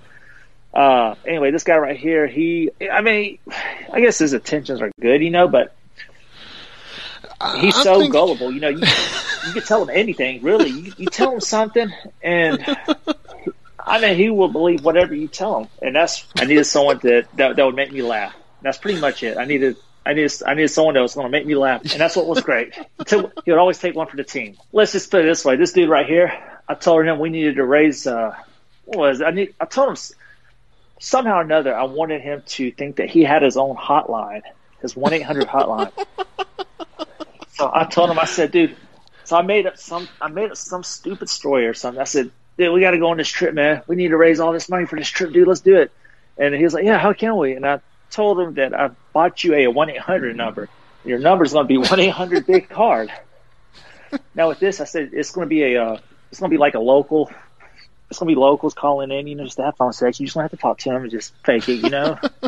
uh, 0.74 1.16
anyway, 1.26 1.52
this 1.52 1.64
guy 1.64 1.78
right 1.78 1.98
here, 1.98 2.26
he. 2.28 2.72
I 2.92 3.02
mean, 3.02 3.40
I 3.92 4.02
guess 4.02 4.18
his 4.18 4.34
intentions 4.34 4.82
are 4.82 4.92
good, 5.00 5.22
you 5.22 5.30
know, 5.30 5.48
but 5.48 5.76
he's 7.58 7.78
I 7.78 7.84
so 7.84 8.00
think- 8.00 8.14
gullible. 8.14 8.52
You 8.52 8.60
know, 8.62 8.70
you 8.70 8.80
you 9.48 9.54
can 9.54 9.64
tell 9.64 9.84
him 9.84 9.90
anything, 9.90 10.42
really. 10.42 10.70
You, 10.70 10.94
you 10.98 11.06
tell 11.08 11.32
him 11.34 11.42
something, 11.42 11.92
and 12.24 12.66
I 13.80 14.02
mean, 14.02 14.16
he 14.16 14.30
will 14.30 14.48
believe 14.48 14.84
whatever 14.84 15.14
you 15.14 15.28
tell 15.28 15.60
him. 15.60 15.68
And 15.82 15.96
that's 15.96 16.26
I 16.36 16.46
needed 16.46 16.66
someone 16.66 17.00
that 17.04 17.28
that, 17.36 17.56
that 17.56 17.66
would 17.66 17.76
make 17.76 17.92
me 17.92 18.02
laugh. 18.02 18.36
That's 18.62 18.78
pretty 18.78 19.00
much 19.00 19.22
it. 19.24 19.38
I 19.38 19.46
needed. 19.46 19.78
I 20.06 20.14
needed, 20.14 20.32
I 20.46 20.54
needed 20.54 20.68
someone 20.70 20.94
that 20.94 21.02
was 21.02 21.16
going 21.16 21.26
to 21.26 21.32
make 21.32 21.46
me 21.46 21.56
laugh, 21.56 21.82
and 21.82 22.00
that's 22.00 22.16
what 22.16 22.28
was 22.28 22.42
great. 22.42 22.74
He 23.08 23.18
he 23.44 23.52
would 23.52 23.60
always 23.60 23.78
take 23.80 23.96
one 23.96 24.08
for 24.08 24.18
the 24.18 24.24
team. 24.24 24.58
Let's 24.72 24.92
just 24.92 25.12
put 25.12 25.22
it 25.22 25.28
this 25.28 25.44
way: 25.46 25.56
this 25.56 25.74
dude 25.74 25.90
right 25.90 26.06
here, 26.06 26.32
I 26.68 26.74
told 26.76 27.06
him 27.06 27.20
we 27.20 27.30
needed 27.30 27.56
to 27.56 27.66
raise. 27.66 28.08
Uh, 28.08 28.36
what 28.86 28.98
was 28.98 29.22
it? 29.22 29.26
I 29.26 29.32
need? 29.32 29.54
I 29.60 29.66
told 29.66 29.90
him 29.90 29.94
s- 29.94 30.14
somehow 31.00 31.38
or 31.38 31.42
another 31.42 31.76
I 31.76 31.84
wanted 31.84 32.22
him 32.22 32.44
to 32.48 32.72
think 32.72 32.98
that 32.98 33.10
he 33.10 33.24
had 33.24 33.42
his 33.42 33.58
own 33.58 33.76
hotline, 33.76 34.42
his 34.82 34.96
one 34.96 35.14
eight 35.14 35.24
hundred 35.24 35.48
hotline. 35.48 35.92
So 37.50 37.72
I 37.74 37.86
told 37.86 38.10
him, 38.10 38.20
I 38.20 38.26
said, 38.26 38.52
dude. 38.52 38.76
So 39.24 39.38
I 39.38 39.42
made 39.42 39.66
up 39.66 39.78
some, 39.78 40.08
I 40.22 40.28
made 40.28 40.52
up 40.52 40.58
some 40.58 40.84
stupid 40.84 41.30
story 41.30 41.66
or 41.68 41.74
something. 41.74 42.00
I 42.02 42.06
said, 42.06 42.32
dude, 42.58 42.74
we 42.74 42.82
got 42.82 42.92
to 42.92 43.00
go 43.00 43.10
on 43.10 43.18
this 43.18 43.30
trip, 43.30 43.54
man. 43.54 43.82
We 43.88 43.96
need 43.96 44.10
to 44.10 44.18
raise 44.18 44.40
all 44.40 44.52
this 44.52 44.70
money 44.70 44.86
for 44.86 44.98
this 44.98 45.08
trip, 45.08 45.32
dude. 45.34 45.48
Let's 45.48 45.62
do 45.62 45.78
it. 45.78 45.92
And 46.38 46.54
he 46.54 46.64
was 46.64 46.74
like, 46.74 46.86
yeah, 46.86 46.98
how 47.00 47.14
can 47.14 47.38
we? 47.38 47.54
And 47.54 47.66
I 47.66 47.80
told 48.16 48.40
him 48.40 48.54
that 48.56 48.74
I 48.74 48.90
bought 49.14 49.44
you 49.44 49.54
a 49.54 49.68
one 49.68 49.90
eight 49.90 50.00
hundred 50.00 50.36
number. 50.36 50.70
Your 51.04 51.20
number's 51.20 51.54
going 51.54 51.66
to 51.66 51.68
be 51.68 51.78
one 51.78 52.00
eight 52.00 52.10
hundred 52.10 52.48
big 52.48 52.70
card. 52.80 53.12
Now 54.34 54.48
with 54.48 54.60
this, 54.60 54.80
I 54.82 54.86
said 54.86 55.12
it's 55.14 55.32
going 55.32 55.46
to 55.46 55.50
be 55.50 55.74
a, 55.76 55.84
uh, 55.84 55.98
it's 56.32 56.40
going 56.40 56.50
to 56.50 56.54
be 56.54 56.60
like 56.60 56.76
a 56.76 56.80
local. 56.80 57.30
It's 58.10 58.20
going 58.20 58.30
to 58.30 58.36
be 58.36 58.40
locals 58.40 58.74
calling 58.76 59.12
in, 59.12 59.26
you 59.28 59.34
know, 59.36 59.44
just 59.46 59.58
to 59.58 59.64
have 59.64 59.76
phone 59.78 59.92
sex. 59.92 60.20
You 60.20 60.28
just 60.28 60.36
going 60.36 60.48
to 60.48 60.52
have 60.54 60.58
to 60.60 60.62
talk 60.62 60.78
to 60.80 60.90
them 60.92 61.02
and 61.02 61.12
just 61.12 61.34
fake 61.44 61.68
it, 61.70 61.84
you 61.84 61.90
know. 61.90 62.20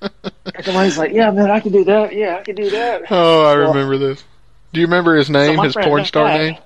and 0.00 0.66
he's 0.84 0.96
like, 0.96 1.12
yeah, 1.12 1.30
man, 1.30 1.50
I 1.50 1.60
can 1.60 1.72
do 1.72 1.84
that. 1.84 2.14
Yeah, 2.14 2.36
I 2.38 2.42
can 2.42 2.54
do 2.54 2.70
that. 2.70 3.02
oh, 3.10 3.44
I 3.44 3.54
Well- 3.56 3.68
remember 3.74 3.98
this. 3.98 4.24
Do 4.72 4.80
you 4.80 4.86
remember 4.86 5.14
his 5.14 5.28
name? 5.30 5.56
my 5.56 5.66
his 5.66 5.74
porn 5.76 6.04
star 6.06 6.24
Matt- 6.24 6.40
name? 6.40 6.56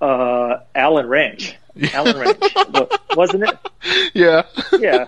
uh, 0.00 0.60
Alan 0.74 1.06
Wrench. 1.06 1.56
Alan 1.92 2.16
Wrench, 2.18 2.42
wasn't 3.14 3.44
it? 3.44 3.58
Yeah. 4.14 4.42
Yeah. 4.78 5.04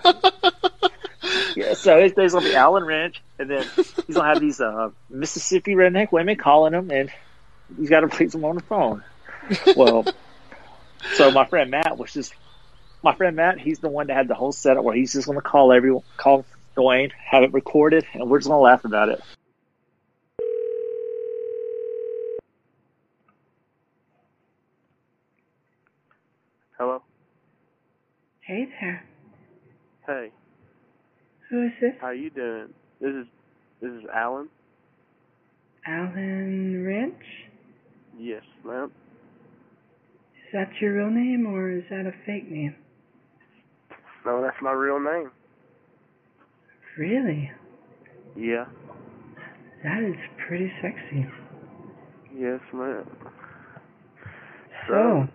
Yeah. 1.55 1.73
So 1.73 1.97
it's, 1.97 2.15
there's 2.15 2.33
gonna 2.33 2.45
be 2.45 2.55
Alan 2.55 2.83
Wrench, 2.83 3.21
and 3.39 3.49
then 3.49 3.65
he's 3.75 4.15
gonna 4.15 4.27
have 4.27 4.39
these 4.39 4.61
uh, 4.61 4.89
Mississippi 5.09 5.73
redneck 5.73 6.11
women 6.11 6.37
calling 6.37 6.73
him, 6.73 6.91
and 6.91 7.11
he's 7.77 7.89
got 7.89 8.01
to 8.01 8.07
place 8.07 8.31
them 8.31 8.45
on 8.45 8.55
the 8.55 8.61
phone. 8.61 9.03
Well, 9.75 10.05
so 11.13 11.31
my 11.31 11.45
friend 11.45 11.71
Matt 11.71 11.97
was 11.97 12.13
just 12.13 12.33
my 13.03 13.13
friend 13.15 13.35
Matt. 13.35 13.59
He's 13.59 13.79
the 13.79 13.89
one 13.89 14.07
that 14.07 14.15
had 14.15 14.27
the 14.27 14.35
whole 14.35 14.51
setup 14.51 14.83
where 14.83 14.95
he's 14.95 15.13
just 15.13 15.27
gonna 15.27 15.41
call 15.41 15.71
everyone, 15.73 16.03
call 16.17 16.45
Dwayne, 16.75 17.11
have 17.11 17.43
it 17.43 17.53
recorded, 17.53 18.05
and 18.13 18.29
we're 18.29 18.39
just 18.39 18.49
gonna 18.49 18.61
laugh 18.61 18.85
about 18.85 19.09
it. 19.09 19.21
Hello. 26.77 27.01
Hey 28.39 28.67
there. 28.79 29.05
Hey, 30.07 30.31
Who 31.51 31.65
is 31.65 31.71
this? 31.81 31.91
how 31.99 32.11
you 32.11 32.29
doing? 32.29 32.69
This 33.01 33.09
is 33.11 33.27
this 33.81 33.91
is 33.91 34.03
Alan. 34.13 34.47
Alan 35.85 36.83
Rich? 36.85 37.27
Yes, 38.17 38.43
ma'am. 38.65 38.89
Is 40.35 40.53
that 40.53 40.69
your 40.79 40.93
real 40.95 41.09
name 41.09 41.45
or 41.45 41.69
is 41.71 41.83
that 41.89 42.05
a 42.05 42.13
fake 42.25 42.49
name? 42.49 42.75
No, 44.25 44.41
that's 44.41 44.55
my 44.61 44.71
real 44.71 44.99
name. 44.99 45.29
Really? 46.97 47.51
Yeah. 48.37 48.65
That 49.83 50.03
is 50.03 50.15
pretty 50.47 50.71
sexy. 50.81 51.25
Yes, 52.33 52.61
ma'am. 52.73 53.05
So, 54.87 55.27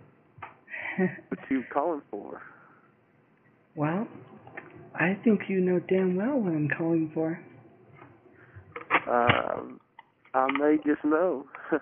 what 1.29 1.41
you 1.51 1.63
calling 1.73 2.03
for? 2.11 2.41
well, 3.77 4.07
I 4.99 5.17
think 5.25 5.43
you 5.49 5.61
know 5.61 5.79
damn 5.89 6.17
well 6.17 6.39
what 6.41 6.53
I'm 6.53 6.69
calling 6.77 7.11
for. 7.13 7.39
Um, 9.09 9.81
I 10.35 10.47
may 10.59 10.77
just 10.85 11.05
know. 11.05 11.47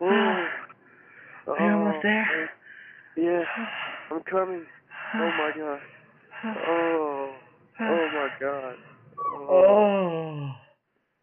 Oh, 1.46 1.54
you 1.60 1.66
almost 1.66 1.98
there? 2.02 2.50
Yeah, 3.16 3.42
I'm 4.10 4.22
coming. 4.22 4.64
Oh 5.14 5.30
my 5.38 5.50
god. 5.56 5.80
Oh, 6.44 7.32
oh 7.80 8.08
my 8.12 8.28
god. 8.40 8.74
Oh, 9.36 9.46
Oh. 9.50 10.50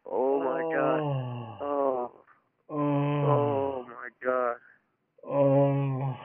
oh 0.05 0.39
my 0.43 0.75
god. 0.75 0.99
Oh. 0.99 1.57
Oh, 1.61 2.11
Oh. 2.69 2.75
oh 3.25 3.85
my 3.87 4.09
god. 4.23 4.55
Oh. 5.27 6.15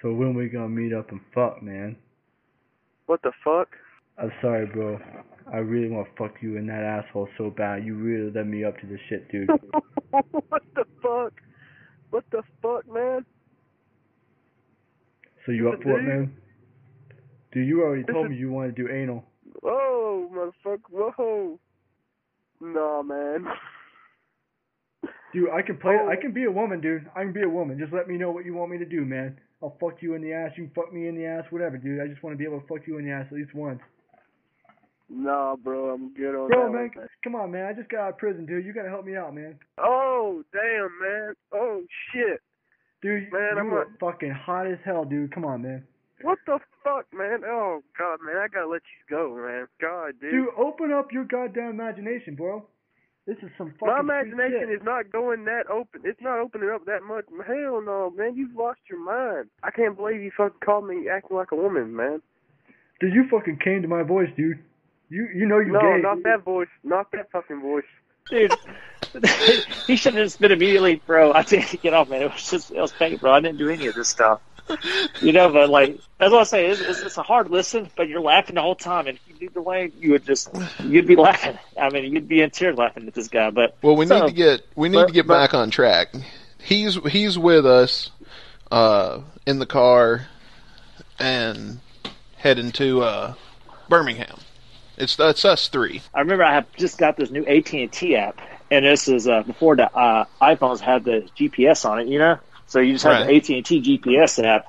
So 0.00 0.12
when 0.12 0.34
we 0.34 0.48
gonna 0.48 0.68
meet 0.68 0.91
up 1.02 1.10
and 1.10 1.20
fuck, 1.34 1.62
man? 1.62 1.96
What 3.06 3.22
the 3.22 3.32
fuck? 3.44 3.70
I'm 4.18 4.30
sorry, 4.40 4.66
bro. 4.66 5.00
I 5.52 5.56
really 5.56 5.88
want 5.88 6.06
to 6.06 6.12
fuck 6.16 6.36
you 6.40 6.56
and 6.56 6.68
that 6.68 6.82
asshole 6.82 7.28
so 7.36 7.50
bad. 7.50 7.84
You 7.84 7.94
really 7.96 8.30
led 8.30 8.46
me 8.46 8.64
up 8.64 8.78
to 8.80 8.86
this 8.86 9.00
shit, 9.08 9.28
dude. 9.32 9.48
what 10.10 10.62
the 10.76 10.84
fuck? 11.02 11.32
What 12.10 12.24
the 12.30 12.42
fuck, 12.62 12.92
man? 12.92 13.24
So 15.44 15.50
you 15.50 15.70
up 15.70 15.82
for 15.82 15.98
it, 15.98 16.04
man? 16.04 16.32
Dude, 17.52 17.66
you 17.66 17.82
already 17.82 18.04
This 18.06 18.14
told 18.14 18.30
me 18.30 18.36
you 18.36 18.52
want 18.52 18.74
to 18.74 18.82
do 18.82 18.88
anal. 18.88 19.24
Oh, 19.64 20.30
motherfucker. 20.32 20.78
Whoa. 20.90 21.58
Nah, 22.60 23.02
man. 23.02 23.46
Dude, 25.34 25.50
I 25.50 25.62
can 25.62 25.78
play. 25.78 25.96
Oh. 26.00 26.08
I 26.08 26.14
can 26.14 26.32
be 26.32 26.44
a 26.44 26.50
woman, 26.50 26.80
dude. 26.80 27.10
I 27.16 27.24
can 27.24 27.32
be 27.32 27.42
a 27.42 27.48
woman. 27.48 27.78
Just 27.78 27.92
let 27.92 28.06
me 28.06 28.16
know 28.16 28.30
what 28.30 28.44
you 28.44 28.54
want 28.54 28.70
me 28.70 28.78
to 28.78 28.84
do, 28.84 29.04
man. 29.04 29.36
I'll 29.62 29.76
fuck 29.80 30.02
you 30.02 30.14
in 30.14 30.22
the 30.22 30.32
ass. 30.32 30.50
You 30.56 30.64
can 30.64 30.74
fuck 30.74 30.92
me 30.92 31.06
in 31.08 31.14
the 31.14 31.24
ass, 31.24 31.44
whatever, 31.50 31.76
dude. 31.78 32.00
I 32.00 32.08
just 32.08 32.22
want 32.22 32.34
to 32.34 32.38
be 32.38 32.44
able 32.44 32.60
to 32.60 32.66
fuck 32.66 32.86
you 32.86 32.98
in 32.98 33.04
the 33.04 33.12
ass 33.12 33.26
at 33.30 33.36
least 33.36 33.54
once. 33.54 33.80
Nah, 35.08 35.56
bro, 35.56 35.90
I'm 35.90 36.14
good 36.14 36.34
on 36.34 36.48
Bro, 36.48 36.66
that 36.66 36.72
man, 36.72 36.90
one. 36.94 37.06
come 37.22 37.34
on, 37.34 37.50
man. 37.50 37.66
I 37.66 37.72
just 37.74 37.90
got 37.90 38.00
out 38.00 38.08
of 38.10 38.18
prison, 38.18 38.46
dude. 38.46 38.64
You 38.64 38.72
gotta 38.72 38.88
help 38.88 39.04
me 39.04 39.14
out, 39.16 39.34
man. 39.34 39.58
Oh, 39.78 40.42
damn, 40.52 40.90
man. 41.00 41.34
Oh, 41.52 41.82
shit. 42.12 42.40
Dude, 43.02 43.30
Man, 43.32 43.52
you 43.56 43.58
I'm 43.60 43.72
are 43.74 43.82
a- 43.82 43.86
fucking 44.00 44.30
hot 44.30 44.66
as 44.66 44.78
hell, 44.84 45.04
dude. 45.04 45.32
Come 45.34 45.44
on, 45.44 45.62
man. 45.62 45.84
What 46.22 46.38
the 46.46 46.58
fuck, 46.84 47.04
man? 47.12 47.42
Oh, 47.44 47.82
God, 47.98 48.20
man, 48.24 48.36
I 48.36 48.46
gotta 48.48 48.68
let 48.68 48.82
you 48.82 49.16
go, 49.16 49.34
man. 49.36 49.66
God, 49.80 50.14
dude. 50.20 50.30
Dude, 50.30 50.48
open 50.56 50.92
up 50.92 51.12
your 51.12 51.24
goddamn 51.24 51.70
imagination, 51.70 52.34
bro. 52.36 52.64
This 53.26 53.36
is 53.42 53.50
some 53.56 53.72
fucking 53.78 53.86
My 53.86 54.00
imagination 54.00 54.66
shit. 54.68 54.70
is 54.70 54.82
not 54.82 55.10
going 55.12 55.44
that 55.44 55.70
open. 55.70 56.00
It's 56.04 56.20
not 56.20 56.38
opening 56.40 56.70
up 56.70 56.84
that 56.86 57.02
much. 57.04 57.24
Hell 57.46 57.80
no, 57.80 58.12
man. 58.16 58.34
You've 58.36 58.56
lost 58.56 58.80
your 58.90 58.98
mind. 58.98 59.48
I 59.62 59.70
can't 59.70 59.96
believe 59.96 60.20
you 60.20 60.32
fucking 60.36 60.58
called 60.64 60.88
me 60.88 61.08
acting 61.08 61.36
like 61.36 61.52
a 61.52 61.56
woman, 61.56 61.94
man. 61.94 62.20
Dude, 63.00 63.14
you 63.14 63.28
fucking 63.30 63.58
came 63.62 63.82
to 63.82 63.88
my 63.88 64.02
voice, 64.02 64.28
dude. 64.36 64.58
You 65.08 65.28
you 65.34 65.46
know 65.46 65.58
you 65.60 65.72
No, 65.72 65.80
gay. 65.80 66.00
not 66.02 66.22
that 66.24 66.42
voice. 66.44 66.68
Not 66.82 67.12
that 67.12 67.30
fucking 67.30 67.60
voice. 67.60 67.84
Dude, 68.30 68.52
he 69.86 69.96
should 69.96 70.14
have 70.14 70.24
just 70.24 70.40
been 70.40 70.52
immediately, 70.52 70.96
bro. 71.06 71.32
I 71.32 71.42
didn't 71.42 71.80
get 71.82 71.92
off, 71.94 72.08
man. 72.08 72.22
It 72.22 72.32
was 72.32 72.50
just, 72.50 72.70
it 72.70 72.80
was 72.80 72.92
fake, 72.92 73.20
bro. 73.20 73.32
I 73.32 73.40
didn't 73.40 73.58
do 73.58 73.68
any 73.68 73.86
of 73.86 73.94
this 73.94 74.08
stuff. 74.08 74.40
You 75.20 75.32
know, 75.32 75.52
but 75.52 75.68
like, 75.70 75.98
that's 76.18 76.32
what 76.32 76.40
I 76.40 76.44
say. 76.44 76.66
It's, 76.66 76.80
it's, 76.80 77.00
it's 77.02 77.18
a 77.18 77.22
hard 77.22 77.50
listen, 77.50 77.90
but 77.96 78.08
you're 78.08 78.20
laughing 78.20 78.54
the 78.54 78.62
whole 78.62 78.76
time. 78.76 79.06
And 79.08 79.18
the 79.48 79.62
way, 79.62 79.90
you 80.00 80.12
would 80.12 80.24
just, 80.24 80.50
you'd 80.84 81.06
be 81.06 81.16
laughing. 81.16 81.58
I 81.80 81.90
mean, 81.90 82.12
you'd 82.12 82.28
be 82.28 82.40
in 82.42 82.50
tears 82.50 82.76
laughing 82.76 83.06
at 83.06 83.14
this 83.14 83.28
guy. 83.28 83.50
But 83.50 83.76
Well, 83.82 83.96
we 83.96 84.06
So- 84.06 84.20
need 84.20 84.28
to 84.28 84.34
get 84.34 84.66
we 84.74 84.88
need 84.88 84.96
but- 84.96 85.06
to 85.08 85.12
get 85.12 85.26
but- 85.26 85.34
back 85.34 85.54
on 85.54 85.70
track. 85.70 86.12
He's 86.62 86.94
he's 87.10 87.36
with 87.38 87.66
us 87.66 88.10
uh, 88.70 89.20
in 89.46 89.58
the 89.58 89.66
car 89.66 90.26
and 91.18 91.80
heading 92.36 92.72
to 92.72 93.02
uh, 93.02 93.34
Birmingham. 93.88 94.38
It's 94.96 95.16
that's 95.16 95.44
us 95.44 95.68
three. 95.68 96.02
I 96.14 96.20
remember 96.20 96.44
I 96.44 96.54
have 96.54 96.66
just 96.76 96.98
got 96.98 97.16
this 97.16 97.30
new 97.30 97.44
AT 97.46 97.72
and 97.72 97.90
T 97.90 98.14
app, 98.16 98.40
and 98.70 98.84
this 98.84 99.08
is 99.08 99.26
uh, 99.26 99.42
before 99.42 99.74
the 99.76 99.92
uh, 99.92 100.26
iPhones 100.40 100.80
had 100.80 101.04
the 101.04 101.28
GPS 101.36 101.84
on 101.88 101.98
it. 102.00 102.08
You 102.08 102.18
know, 102.18 102.38
so 102.66 102.78
you 102.78 102.92
just 102.92 103.04
have 103.04 103.26
Right. 103.26 103.42
the 103.44 103.54
AT 103.54 103.56
and 103.56 103.66
T 103.66 103.80
GPS 103.98 104.42
app. 104.44 104.66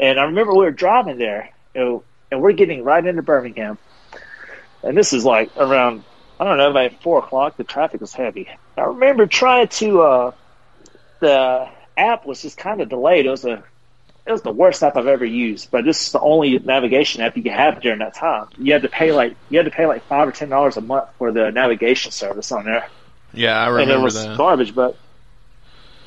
And 0.00 0.18
I 0.18 0.24
remember 0.24 0.52
we 0.52 0.64
were 0.64 0.70
driving 0.72 1.16
there, 1.18 1.48
you 1.74 1.80
know, 1.80 2.02
and 2.30 2.42
we're 2.42 2.52
getting 2.52 2.82
right 2.82 3.04
into 3.04 3.22
Birmingham, 3.22 3.78
and 4.82 4.96
this 4.96 5.12
is 5.12 5.24
like 5.24 5.50
around 5.56 6.04
I 6.40 6.44
don't 6.44 6.58
know 6.58 6.70
about 6.70 7.02
four 7.02 7.18
o'clock. 7.20 7.56
The 7.56 7.64
traffic 7.64 8.00
was 8.00 8.12
heavy. 8.12 8.48
I 8.76 8.82
remember 8.82 9.26
trying 9.26 9.68
to 9.68 10.02
uh, 10.02 10.32
the 11.20 11.68
app 11.96 12.26
was 12.26 12.42
just 12.42 12.58
kind 12.58 12.80
of 12.80 12.88
delayed. 12.88 13.26
It 13.26 13.30
was 13.30 13.44
a 13.44 13.62
it 14.24 14.30
was 14.30 14.42
the 14.42 14.52
worst 14.52 14.82
app 14.82 14.96
I've 14.96 15.06
ever 15.08 15.24
used, 15.24 15.70
but 15.70 15.84
this 15.84 16.06
is 16.06 16.12
the 16.12 16.20
only 16.20 16.58
navigation 16.58 17.22
app 17.22 17.36
you 17.36 17.42
could 17.42 17.52
have 17.52 17.80
during 17.80 17.98
that 17.98 18.14
time. 18.14 18.46
You 18.56 18.72
had 18.72 18.82
to 18.82 18.88
pay 18.88 19.12
like 19.12 19.36
you 19.50 19.58
had 19.58 19.64
to 19.66 19.70
pay 19.70 19.86
like 19.86 20.04
five 20.04 20.28
or 20.28 20.32
ten 20.32 20.48
dollars 20.48 20.76
a 20.76 20.80
month 20.80 21.08
for 21.18 21.32
the 21.32 21.50
navigation 21.50 22.12
service 22.12 22.52
on 22.52 22.64
there, 22.64 22.88
Yeah, 23.32 23.58
I 23.58 23.68
remember 23.68 23.92
and 23.94 24.00
it 24.00 24.04
was 24.04 24.14
that. 24.14 24.36
garbage. 24.36 24.74
But 24.74 24.96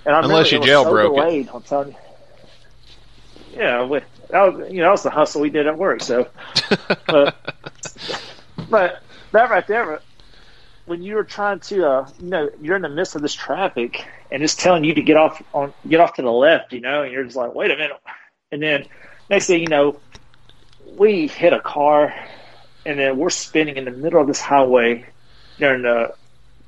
Unless 0.05 0.51
you 0.51 0.59
was 0.59 0.69
so 0.69 0.85
jailbroke 0.85 1.41
it. 1.41 1.49
I'm 1.53 1.61
telling 1.63 1.89
you. 1.89 1.95
Yeah, 3.55 3.85
we, 3.85 3.99
that 4.29 4.53
was 4.53 4.71
you 4.71 4.79
know 4.79 4.85
that 4.85 4.91
was 4.91 5.03
the 5.03 5.09
hustle 5.09 5.41
we 5.41 5.49
did 5.49 5.65
at 5.67 5.77
work. 5.77 6.01
So, 6.01 6.27
but 7.07 7.35
but 8.69 9.01
that 9.31 9.49
right 9.49 9.65
there, 9.67 9.99
when 10.85 11.01
you're 11.01 11.23
trying 11.23 11.59
to, 11.61 11.87
uh, 11.87 12.09
you 12.19 12.27
know, 12.29 12.49
you're 12.61 12.75
in 12.75 12.81
the 12.81 12.89
midst 12.89 13.15
of 13.15 13.21
this 13.21 13.33
traffic 13.33 14.05
and 14.31 14.43
it's 14.43 14.55
telling 14.55 14.83
you 14.83 14.93
to 14.93 15.01
get 15.01 15.17
off 15.17 15.41
on, 15.53 15.73
get 15.87 15.99
off 15.99 16.13
to 16.15 16.21
the 16.21 16.31
left, 16.31 16.73
you 16.73 16.81
know, 16.81 17.03
and 17.03 17.11
you're 17.11 17.23
just 17.23 17.35
like, 17.35 17.53
wait 17.55 17.71
a 17.71 17.75
minute, 17.75 17.97
and 18.51 18.61
then 18.61 18.85
next 19.29 19.47
thing 19.47 19.61
you 19.61 19.67
know, 19.67 19.99
we 20.97 21.27
hit 21.27 21.53
a 21.53 21.59
car, 21.59 22.13
and 22.85 22.99
then 22.99 23.17
we're 23.17 23.29
spinning 23.31 23.77
in 23.77 23.85
the 23.85 23.91
middle 23.91 24.21
of 24.21 24.27
this 24.27 24.39
highway 24.39 25.05
during 25.57 25.81
the 25.81 26.13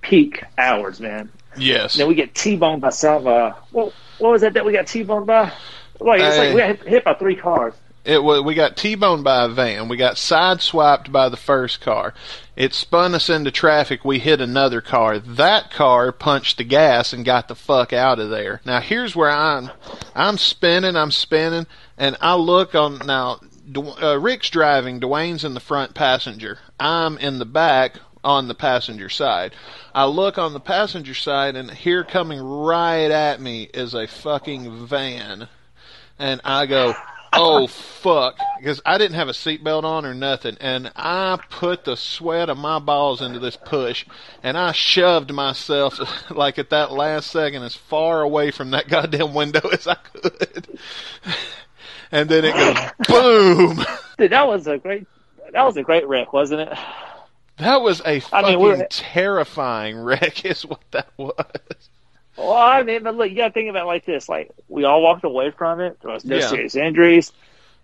peak 0.01 0.43
hours, 0.57 0.99
man. 0.99 1.29
yes. 1.57 1.93
And 1.93 2.01
then 2.01 2.07
we 2.07 2.15
get 2.15 2.33
T-boned 2.33 2.81
by 2.81 2.89
some, 2.89 3.27
uh, 3.27 3.51
what, 3.71 3.93
what 4.17 4.31
was 4.31 4.41
that 4.41 4.53
that 4.53 4.65
we 4.65 4.73
got 4.73 4.87
T-boned 4.87 5.27
by? 5.27 5.51
Like 5.99 6.21
it's 6.21 6.35
Hey. 6.35 6.47
like 6.47 6.55
we 6.55 6.61
got 6.61 6.67
hit, 6.67 6.87
hit 6.87 7.03
by 7.03 7.13
three 7.13 7.35
cars. 7.35 7.73
It 8.07 8.23
we 8.23 8.55
got 8.55 8.77
T-boned 8.77 9.25
by 9.25 9.43
a 9.43 9.49
van. 9.49 9.89
We 9.89 9.97
got 9.97 10.15
sideswiped 10.15 11.11
by 11.11 11.27
the 11.27 11.35
first 11.35 11.81
car. 11.81 12.13
It 12.55 12.73
spun 12.73 13.13
us 13.13 13.29
into 13.29 13.51
traffic. 13.51 14.05
We 14.05 14.19
hit 14.19 14.39
another 14.39 14.79
car. 14.79 15.19
That 15.19 15.71
car 15.71 16.13
punched 16.13 16.57
the 16.57 16.63
gas 16.63 17.11
and 17.11 17.25
got 17.25 17.49
the 17.49 17.53
fuck 17.53 17.91
out 17.91 18.17
of 18.17 18.29
there. 18.29 18.61
Now 18.63 18.79
here's 18.79 19.13
where 19.13 19.29
I'm, 19.29 19.71
I'm 20.15 20.37
spinning, 20.37 20.95
I'm 20.95 21.11
spinning, 21.11 21.67
and 21.97 22.15
I 22.21 22.35
look 22.35 22.75
on 22.75 22.99
now. 23.05 23.41
Uh, 23.75 24.17
Rick's 24.17 24.49
driving. 24.49 25.01
Dwayne's 25.01 25.43
in 25.43 25.53
the 25.53 25.59
front 25.59 25.93
passenger. 25.93 26.59
I'm 26.79 27.17
in 27.17 27.39
the 27.39 27.45
back 27.45 27.99
on 28.23 28.47
the 28.47 28.55
passenger 28.55 29.09
side. 29.09 29.53
I 29.93 30.05
look 30.05 30.37
on 30.37 30.53
the 30.53 30.61
passenger 30.61 31.13
side, 31.13 31.57
and 31.57 31.69
here 31.71 32.05
coming 32.05 32.39
right 32.39 33.11
at 33.11 33.41
me 33.41 33.63
is 33.73 33.93
a 33.93 34.07
fucking 34.07 34.87
van 34.87 35.49
and 36.19 36.41
I 36.43 36.65
go, 36.65 36.95
"Oh 37.33 37.67
fuck," 37.67 38.37
because 38.57 38.81
I 38.85 38.97
didn't 38.97 39.15
have 39.15 39.29
a 39.29 39.33
seatbelt 39.33 39.83
on 39.83 40.05
or 40.05 40.13
nothing, 40.13 40.57
and 40.59 40.91
I 40.95 41.37
put 41.49 41.85
the 41.85 41.95
sweat 41.97 42.49
of 42.49 42.57
my 42.57 42.79
balls 42.79 43.21
into 43.21 43.39
this 43.39 43.55
push, 43.57 44.05
and 44.43 44.57
I 44.57 44.71
shoved 44.71 45.33
myself 45.33 45.99
like 46.31 46.57
at 46.57 46.69
that 46.69 46.91
last 46.91 47.31
second 47.31 47.63
as 47.63 47.75
far 47.75 48.21
away 48.21 48.51
from 48.51 48.71
that 48.71 48.87
goddamn 48.87 49.33
window 49.33 49.67
as 49.71 49.87
I 49.87 49.95
could, 49.95 50.79
and 52.11 52.29
then 52.29 52.45
it 52.45 52.53
goes 52.53 52.77
boom. 53.07 53.85
Dude, 54.17 54.31
that 54.31 54.47
was 54.47 54.67
a 54.67 54.77
great, 54.77 55.07
that 55.51 55.63
was 55.63 55.77
a 55.77 55.83
great 55.83 56.07
wreck, 56.07 56.33
wasn't 56.33 56.61
it? 56.61 56.77
That 57.57 57.81
was 57.81 58.01
a 58.05 58.19
fucking 58.19 58.61
mean, 58.61 58.85
terrifying 58.89 59.97
wreck, 59.97 60.45
is 60.45 60.63
what 60.65 60.81
that 60.91 61.09
was. 61.17 61.89
Well, 62.37 62.51
I 62.53 62.83
mean, 62.83 63.03
but 63.03 63.15
look, 63.15 63.29
you 63.29 63.35
got 63.37 63.47
to 63.47 63.53
think 63.53 63.69
about 63.69 63.83
it 63.83 63.87
like 63.87 64.05
this: 64.05 64.29
like 64.29 64.51
we 64.67 64.83
all 64.83 65.01
walked 65.01 65.23
away 65.23 65.51
from 65.51 65.79
it. 65.81 65.97
There 66.01 66.11
was 66.11 66.23
no 66.25 66.37
Yeah. 66.37 66.47
serious 66.47 66.75
injuries, 66.75 67.31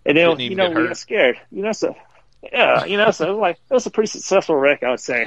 and 0.05 0.15
then 0.17 0.39
you 0.39 0.55
know 0.55 0.69
we 0.69 0.88
got 0.88 0.98
scared. 0.98 1.39
You 1.51 1.63
know, 1.63 1.72
so 1.72 1.95
yeah, 2.51 2.86
you 2.86 2.98
know, 2.98 3.12
so 3.12 3.25
it 3.27 3.29
was 3.31 3.39
like 3.39 3.60
it 3.69 3.74
was 3.74 3.86
a 3.86 3.91
pretty 3.91 4.10
successful 4.10 4.55
wreck, 4.55 4.83
I 4.83 4.91
would 4.91 5.00
say, 5.00 5.25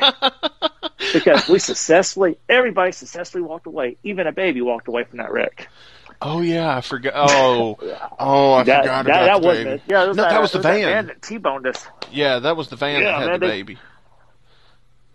because 1.12 1.49
we 1.49 1.59
successfully, 1.59 2.38
everybody 2.49 2.92
successfully 2.92 3.42
walked 3.42 3.66
away. 3.66 3.97
Even 4.02 4.26
a 4.26 4.33
baby 4.33 4.61
walked 4.62 4.88
away 4.88 5.04
from 5.04 5.18
that 5.18 5.33
wreck. 5.33 5.68
Oh 6.23 6.40
yeah, 6.40 6.76
I 6.76 6.80
forgot. 6.80 7.12
Oh, 7.16 7.76
oh, 8.18 8.52
I 8.54 8.62
that, 8.64 8.83
forgot 8.83 9.04
that, 9.04 9.11
about 9.28 9.42
that 9.42 9.42
the 9.42 9.49
baby. 9.49 9.71
it. 9.71 9.83
Yeah, 9.87 10.04
it 10.04 10.09
was 10.09 10.16
no, 10.16 10.23
that, 10.23 10.40
was 10.40 10.52
the 10.52 10.59
it 10.61 10.62
van. 10.62 11.06
that 11.09 11.23
T-boned 11.23 11.66
us. 11.66 11.87
Yeah, 12.11 12.38
that 12.38 12.56
was 12.56 12.68
the 12.68 12.76
van 12.76 13.02
Yeah, 13.02 13.11
that 13.12 13.21
had 13.21 13.26
man, 13.33 13.40
the 13.40 13.47
they- 13.47 13.52
baby. 13.62 13.78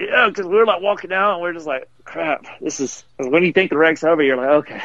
Yeah, 0.02 0.30
because 0.30 0.48
we 0.48 0.56
were 0.56 0.66
like 0.66 0.82
walking 0.82 1.12
out, 1.12 1.36
and 1.36 1.44
we 1.44 1.50
are 1.50 1.54
just 1.54 1.68
like, 1.68 1.88
crap. 2.06 2.46
This 2.60 2.80
is 2.80 3.04
when 3.18 3.44
you 3.44 3.54
think 3.54 3.70
the 3.70 3.78
wreck's 3.78 4.04
over, 4.04 4.24
you're 4.24 4.38
like, 4.38 4.50
okay, 4.50 4.82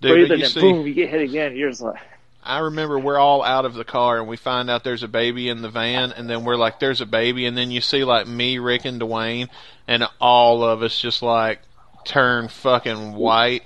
Dude, 0.00 0.12
breathe, 0.12 0.28
but 0.28 0.34
and 0.34 0.42
then 0.42 0.50
see, 0.50 0.60
boom, 0.60 0.86
you 0.86 0.94
get 0.94 1.08
hit 1.08 1.20
again. 1.22 1.56
You're 1.56 1.70
just 1.70 1.82
like. 1.82 2.00
I 2.42 2.60
remember 2.60 2.98
we're 2.98 3.18
all 3.18 3.42
out 3.42 3.64
of 3.64 3.74
the 3.74 3.84
car 3.84 4.20
and 4.20 4.28
we 4.28 4.36
find 4.36 4.70
out 4.70 4.84
there's 4.84 5.02
a 5.02 5.08
baby 5.08 5.48
in 5.48 5.62
the 5.62 5.68
van, 5.68 6.12
and 6.12 6.30
then 6.30 6.44
we're 6.44 6.56
like, 6.56 6.78
"There's 6.78 7.00
a 7.00 7.06
baby," 7.06 7.46
and 7.46 7.56
then 7.56 7.70
you 7.70 7.80
see 7.80 8.04
like 8.04 8.28
me, 8.28 8.58
Rick, 8.58 8.84
and 8.84 9.00
Dwayne, 9.00 9.48
and 9.88 10.04
all 10.20 10.62
of 10.62 10.82
us 10.82 10.96
just 10.98 11.22
like 11.22 11.60
turn 12.04 12.48
fucking 12.48 13.14
white 13.14 13.64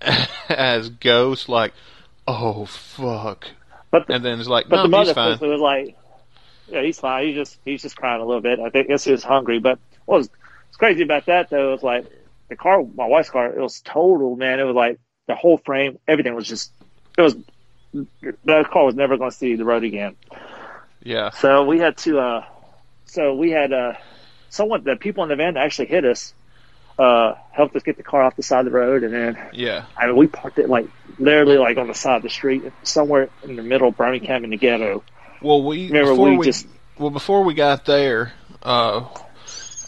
as 0.48 0.88
ghosts, 0.90 1.48
like, 1.48 1.72
"Oh 2.26 2.66
fuck!" 2.66 3.48
But 3.90 4.06
the, 4.06 4.14
And 4.14 4.24
then 4.24 4.38
it's 4.38 4.48
like, 4.48 4.68
But 4.68 4.76
"No, 4.76 4.82
the 4.82 4.88
mother 4.88 5.04
he's 5.06 5.14
fine." 5.14 5.50
was 5.50 5.60
like, 5.60 5.96
"Yeah, 6.70 6.82
he's 6.82 7.00
fine. 7.00 7.26
He's 7.26 7.34
just 7.34 7.58
he's 7.64 7.82
just 7.82 7.96
crying 7.96 8.20
a 8.20 8.24
little 8.24 8.42
bit. 8.42 8.60
I 8.60 8.70
think 8.70 8.88
guess 8.88 9.04
he 9.04 9.10
was 9.10 9.24
hungry." 9.24 9.58
But 9.58 9.80
what 10.08 10.18
was 10.18 10.30
crazy 10.78 11.02
about 11.02 11.26
that 11.26 11.50
though 11.50 11.68
It 11.68 11.72
was 11.72 11.82
like 11.82 12.06
the 12.48 12.56
car, 12.56 12.82
my 12.82 13.06
wife's 13.06 13.28
car, 13.30 13.46
it 13.46 13.60
was 13.60 13.80
total, 13.82 14.34
man. 14.36 14.58
It 14.58 14.64
was 14.64 14.74
like 14.74 14.98
the 15.26 15.34
whole 15.34 15.58
frame, 15.58 15.98
everything 16.08 16.34
was 16.34 16.46
just, 16.48 16.72
it 17.18 17.20
was, 17.22 17.36
that 18.44 18.70
car 18.70 18.86
was 18.86 18.94
never 18.94 19.18
going 19.18 19.30
to 19.30 19.36
see 19.36 19.54
the 19.56 19.66
road 19.66 19.84
again. 19.84 20.16
Yeah. 21.02 21.28
So 21.30 21.64
we 21.66 21.78
had 21.78 21.98
to, 21.98 22.18
uh, 22.20 22.44
so 23.04 23.34
we 23.34 23.50
had, 23.50 23.72
uh, 23.74 23.92
someone, 24.48 24.82
the 24.82 24.96
people 24.96 25.24
in 25.24 25.28
the 25.28 25.36
van 25.36 25.54
that 25.54 25.64
actually 25.64 25.88
hit 25.88 26.06
us, 26.06 26.32
uh, 26.98 27.34
helped 27.52 27.76
us 27.76 27.82
get 27.82 27.98
the 27.98 28.02
car 28.02 28.22
off 28.22 28.34
the 28.36 28.42
side 28.42 28.60
of 28.60 28.64
the 28.64 28.70
road. 28.70 29.02
And 29.04 29.12
then, 29.12 29.38
Yeah. 29.52 29.84
I 29.94 30.06
mean, 30.06 30.16
we 30.16 30.26
parked 30.26 30.58
it 30.58 30.70
like 30.70 30.88
literally 31.18 31.58
like 31.58 31.76
on 31.76 31.86
the 31.86 31.94
side 31.94 32.16
of 32.16 32.22
the 32.22 32.30
street, 32.30 32.62
somewhere 32.82 33.28
in 33.44 33.56
the 33.56 33.62
middle 33.62 33.88
of 33.88 33.96
Birmingham 33.98 34.44
in 34.44 34.50
the 34.50 34.56
ghetto. 34.56 35.04
Well, 35.42 35.62
we 35.62 35.88
Remember, 35.88 36.12
before 36.12 36.30
we 36.30 36.38
we, 36.38 36.46
just- 36.46 36.66
well 36.98 37.10
before 37.10 37.44
we 37.44 37.52
got 37.52 37.84
there, 37.84 38.32
uh, 38.62 39.04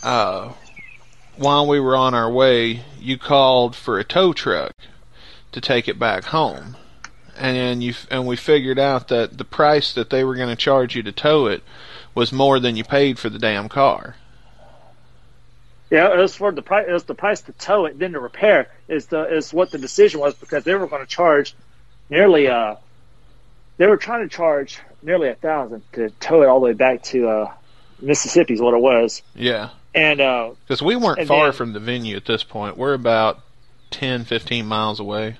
uh, 0.02 0.52
while 1.36 1.66
we 1.66 1.80
were 1.80 1.96
on 1.96 2.14
our 2.14 2.30
way, 2.30 2.82
you 2.98 3.18
called 3.18 3.74
for 3.74 3.98
a 3.98 4.04
tow 4.04 4.32
truck 4.32 4.72
to 5.52 5.60
take 5.60 5.88
it 5.88 5.98
back 5.98 6.24
home, 6.24 6.76
and 7.36 7.82
you 7.82 7.94
and 8.10 8.26
we 8.26 8.36
figured 8.36 8.78
out 8.78 9.08
that 9.08 9.38
the 9.38 9.44
price 9.44 9.92
that 9.94 10.10
they 10.10 10.24
were 10.24 10.36
going 10.36 10.48
to 10.48 10.56
charge 10.56 10.94
you 10.94 11.02
to 11.02 11.12
tow 11.12 11.46
it 11.46 11.62
was 12.14 12.32
more 12.32 12.58
than 12.60 12.76
you 12.76 12.84
paid 12.84 13.18
for 13.18 13.28
the 13.28 13.38
damn 13.38 13.68
car. 13.68 14.16
Yeah, 15.90 16.12
it 16.12 16.18
was 16.18 16.36
for 16.36 16.52
the 16.52 16.62
price. 16.62 16.86
It 16.88 16.92
was 16.92 17.04
the 17.04 17.14
price 17.14 17.40
to 17.42 17.52
tow 17.52 17.86
it, 17.86 17.98
then 17.98 18.12
to 18.12 18.20
repair 18.20 18.68
is 18.88 19.06
the 19.06 19.22
is 19.34 19.52
what 19.52 19.70
the 19.70 19.78
decision 19.78 20.20
was 20.20 20.34
because 20.34 20.64
they 20.64 20.74
were 20.74 20.86
going 20.86 21.02
to 21.02 21.08
charge 21.08 21.54
nearly 22.08 22.48
uh 22.48 22.76
they 23.76 23.86
were 23.86 23.96
trying 23.96 24.28
to 24.28 24.34
charge 24.34 24.78
nearly 25.02 25.28
a 25.28 25.34
thousand 25.34 25.82
to 25.92 26.10
tow 26.20 26.42
it 26.42 26.46
all 26.48 26.60
the 26.60 26.66
way 26.66 26.72
back 26.74 27.02
to 27.02 27.28
uh 27.28 27.52
Mississippi 28.02 28.54
is 28.54 28.60
what 28.60 28.74
it 28.74 28.80
was, 28.80 29.22
Yeah, 29.34 29.70
and 29.94 30.20
uh 30.20 30.50
because 30.66 30.82
we 30.82 30.96
weren't 30.96 31.26
far 31.26 31.46
then- 31.46 31.52
from 31.52 31.72
the 31.72 31.80
venue 31.80 32.16
at 32.16 32.24
this 32.24 32.42
point. 32.42 32.76
We're 32.76 32.94
about 32.94 33.40
10, 33.90 34.24
15 34.24 34.66
miles 34.66 35.00
away. 35.00 35.36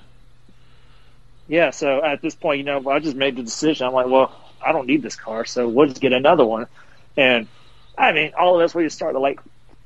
yeah, 1.47 1.69
so 1.71 2.03
at 2.03 2.21
this 2.21 2.35
point, 2.35 2.59
you 2.59 2.63
know, 2.65 2.89
I 2.89 2.99
just 2.99 3.15
made 3.15 3.35
the 3.35 3.43
decision. 3.43 3.87
I'm 3.87 3.93
like, 3.93 4.07
well, 4.07 4.33
I 4.65 4.71
don't 4.71 4.87
need 4.87 5.01
this 5.01 5.15
car, 5.15 5.45
so 5.45 5.67
we'll 5.67 5.87
just 5.87 6.01
get 6.01 6.13
another 6.13 6.45
one, 6.45 6.67
and 7.17 7.47
I 7.97 8.11
mean, 8.13 8.33
all 8.37 8.59
of 8.59 8.63
us 8.63 8.73
we 8.75 8.83
just 8.83 8.95
started 8.95 9.19
like 9.19 9.39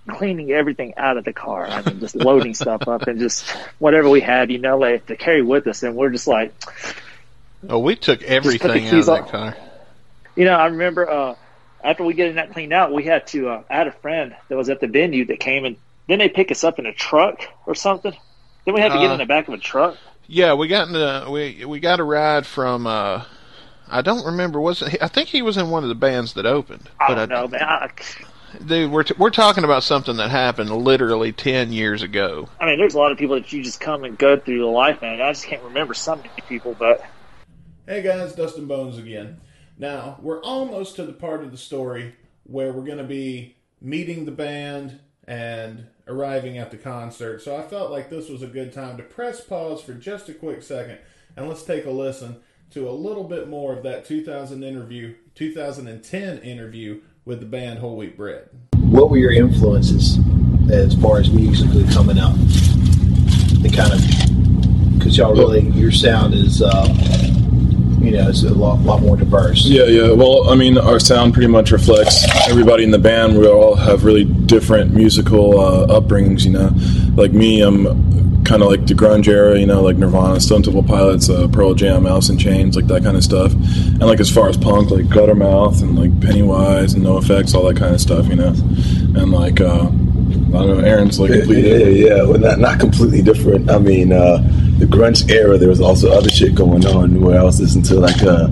cleaning 0.08 0.52
everything 0.52 0.94
out 0.98 1.18
of 1.18 1.26
the 1.26 1.34
car. 1.34 1.66
I 1.66 1.82
mean, 1.82 2.00
just 2.00 2.16
loading 2.16 2.54
stuff 2.54 2.88
up 2.88 3.08
and 3.08 3.20
just 3.20 3.50
whatever 3.80 4.08
we 4.10 4.22
had, 4.22 4.52
you 4.52 4.60
know, 4.60 4.78
like 4.78 5.08
to 5.08 5.16
carry 5.16 5.42
with 5.42 5.66
us, 5.68 5.82
and 5.84 5.96
we're 5.96 6.12
just 6.12 6.28
like. 6.28 6.54
Oh, 7.68 7.80
we 7.80 7.96
took 7.96 8.22
everything 8.22 8.88
out 8.88 8.94
of 8.94 9.06
that 9.08 9.22
off. 9.24 9.32
car. 9.32 9.58
You 10.36 10.46
know, 10.46 10.54
I 10.54 10.68
remember 10.68 11.10
uh, 11.10 11.36
after 11.86 12.04
we 12.06 12.16
getting 12.16 12.36
that 12.38 12.52
cleaned 12.54 12.74
out, 12.74 12.94
we 12.94 13.06
had 13.06 13.28
to. 13.30 13.50
Uh, 13.50 13.64
I 13.70 13.76
had 13.78 13.88
a 13.88 13.94
friend 13.94 14.36
that 14.50 14.58
was 14.58 14.70
at 14.70 14.82
the 14.82 14.88
venue 14.88 15.26
that 15.28 15.40
came 15.40 15.66
and 15.66 15.78
then 16.10 16.20
they 16.20 16.30
pick 16.30 16.52
us 16.52 16.64
up 16.66 16.80
in 16.80 16.88
a 16.88 16.94
truck 16.94 17.42
or 17.68 17.76
something. 17.76 18.14
Then 18.66 18.76
we 18.76 18.82
had 18.82 18.94
to 18.94 19.00
get 19.00 19.12
Uh, 19.12 19.14
in 19.14 19.20
the 19.20 19.26
back 19.26 19.48
of 19.48 19.54
a 19.56 19.60
truck. 19.60 20.00
Yeah, 20.28 20.54
we 20.54 20.68
got 20.68 20.88
in 20.88 20.94
the 20.94 21.28
we 21.30 21.66
we 21.66 21.80
got 21.80 22.00
a 22.00 22.04
ride 22.04 22.46
from 22.46 22.88
uh 22.88 23.26
I 23.88 24.02
don't 24.02 24.26
remember 24.26 24.60
was 24.62 24.82
it, 24.82 25.02
I 25.02 25.08
think 25.08 25.30
he 25.30 25.42
was 25.42 25.58
in 25.58 25.70
one 25.70 25.84
of 25.84 25.90
the 25.90 25.96
bands 25.96 26.34
that 26.34 26.46
opened. 26.46 26.90
I 27.00 27.14
But 27.14 27.16
don't 27.16 27.30
know, 27.30 27.48
man. 27.48 27.62
I, 27.64 27.90
dude, 28.66 28.92
we're 28.92 29.04
t- 29.04 29.14
we're 29.18 29.30
talking 29.30 29.64
about 29.64 29.84
something 29.84 30.18
that 30.18 30.30
happened 30.30 30.70
literally 30.72 31.32
10 31.32 31.72
years 31.72 32.02
ago. 32.02 32.50
I 32.60 32.66
mean, 32.66 32.78
there's 32.80 32.96
a 32.96 32.98
lot 32.98 33.12
of 33.12 33.18
people 33.18 33.36
that 33.36 33.52
you 33.52 33.64
just 33.64 33.80
come 33.80 34.04
and 34.04 34.18
go 34.18 34.38
through 34.40 34.60
the 34.60 34.66
life, 34.66 35.02
man. 35.02 35.22
I 35.22 35.32
just 35.32 35.46
can't 35.46 35.64
remember 35.64 35.94
so 35.94 36.16
many 36.16 36.30
people, 36.48 36.76
but 36.76 37.02
Hey 37.88 38.02
guys, 38.02 38.36
Dustin 38.36 38.68
Bones 38.68 38.98
again. 38.98 39.42
Now, 39.78 40.18
we're 40.22 40.42
almost 40.42 40.96
to 40.96 41.04
the 41.04 41.14
part 41.14 41.44
of 41.44 41.52
the 41.52 41.58
story 41.58 42.16
where 42.44 42.72
we're 42.72 42.86
going 42.86 42.98
to 42.98 43.04
be 43.04 43.58
meeting 43.82 44.26
the 44.26 44.32
band 44.32 45.00
and 45.28 45.88
arriving 46.08 46.58
at 46.58 46.72
the 46.72 46.78
concert. 46.78 47.42
So 47.42 47.56
I 47.58 47.64
felt 47.64 47.92
like 47.92 48.10
this 48.10 48.30
was 48.30 48.42
a 48.42 48.48
good 48.48 48.72
time 48.72 48.98
to 48.98 49.04
press 49.04 49.42
pause 49.42 49.82
for 49.82 49.94
just 49.94 50.30
a 50.30 50.34
quick 50.34 50.64
second 50.64 51.00
and 51.36 51.48
let's 51.48 51.64
take 51.64 51.86
a 51.86 51.92
listen 51.92 52.38
to 52.72 52.90
a 52.90 52.92
little 52.92 53.24
bit 53.24 53.50
more 53.50 53.74
of 53.74 53.84
that 53.84 54.06
2000 54.06 54.64
interview, 54.64 55.16
2010 55.36 56.38
interview 56.40 57.02
with 57.26 57.40
the 57.40 57.46
band 57.46 57.80
Whole 57.80 57.98
Wheat 57.98 58.16
Bread. 58.16 58.50
What 58.78 59.10
were 59.10 59.18
your 59.18 59.32
influences 59.32 60.20
as 60.72 60.96
far 60.96 61.20
as 61.20 61.32
musically 61.32 61.84
coming 61.94 62.18
up? 62.18 62.36
The 63.62 63.72
kind 63.76 63.94
of 63.94 64.98
because 64.98 65.18
y'all 65.18 65.34
really 65.34 65.70
your 65.72 65.92
sound 65.92 66.34
is 66.34 66.62
uh, 66.62 66.88
you 68.06 68.12
know 68.12 68.30
it's 68.30 68.44
a 68.44 68.54
lot, 68.54 68.80
lot 68.82 69.02
more 69.02 69.18
diverse. 69.18 69.66
Yeah, 69.66 69.86
yeah. 69.86 70.12
Well, 70.12 70.50
I 70.50 70.56
mean, 70.56 70.78
our 70.78 71.00
sound 71.00 71.34
pretty 71.34 71.48
much 71.48 71.72
reflects 71.72 72.26
everybody 72.50 72.84
in 72.84 72.92
the 72.92 73.00
band. 73.00 73.38
We 73.38 73.48
all 73.48 73.76
have 73.76 74.04
really 74.04 74.26
different 74.26 74.94
musical 74.94 75.60
uh, 75.60 76.00
upbringings. 76.00 76.46
You 76.46 76.52
know, 76.52 76.72
like 77.16 77.32
me, 77.32 77.62
I'm 77.62 78.44
kind 78.46 78.62
of 78.62 78.70
like 78.70 78.86
the 78.86 78.94
grunge 78.94 79.28
era. 79.28 79.60
You 79.60 79.66
know, 79.66 79.82
like 79.82 79.98
Nirvana, 79.98 80.40
Stone 80.40 80.64
Temple 80.64 80.84
Pilots, 80.84 81.30
uh, 81.30 81.48
Pearl 81.48 81.74
Jam, 81.74 82.06
Alice 82.06 82.30
in 82.30 82.38
Chains, 82.38 82.76
like 82.76 82.88
that 82.88 83.04
kind 83.04 83.18
of 83.18 83.24
stuff. 83.24 83.54
And 83.54 84.02
like 84.02 84.20
as 84.20 84.32
far 84.32 84.50
as 84.50 84.58
punk, 84.58 84.92
like 84.92 85.06
Guttermouth 85.06 85.82
and 85.82 85.98
like 85.98 86.20
Pennywise 86.22 86.94
and 86.94 87.04
NOFX, 87.04 87.54
all 87.54 87.64
that 87.66 87.78
kind 87.78 87.94
of 87.94 88.02
stuff. 88.02 88.28
You 88.28 88.36
know, 88.36 88.48
and 88.50 89.32
like 89.32 89.62
uh, 89.62 89.90
I 90.56 90.60
don't 90.60 90.68
know, 90.68 90.80
Aaron's 90.80 91.20
like 91.20 91.32
Yeah, 91.32 91.38
completely 91.38 92.00
yeah, 92.00 92.16
yeah. 92.16 92.24
Well, 92.24 92.40
not 92.40 92.60
not 92.60 92.80
completely 92.80 93.22
different. 93.22 93.70
I 93.70 93.78
mean, 93.78 94.14
uh, 94.14 94.38
the 94.78 94.86
grunge 94.86 95.30
era, 95.32 95.58
there 95.58 95.70
was 95.70 95.80
also 95.80 96.12
other 96.12 96.30
shit 96.30 96.54
going 96.54 96.86
on 96.86 97.22
where 97.22 97.40
I 97.40 97.44
was 97.44 97.62
listening 97.62 97.84
to 97.86 97.96
like 97.96 98.22
uh, 98.24 98.48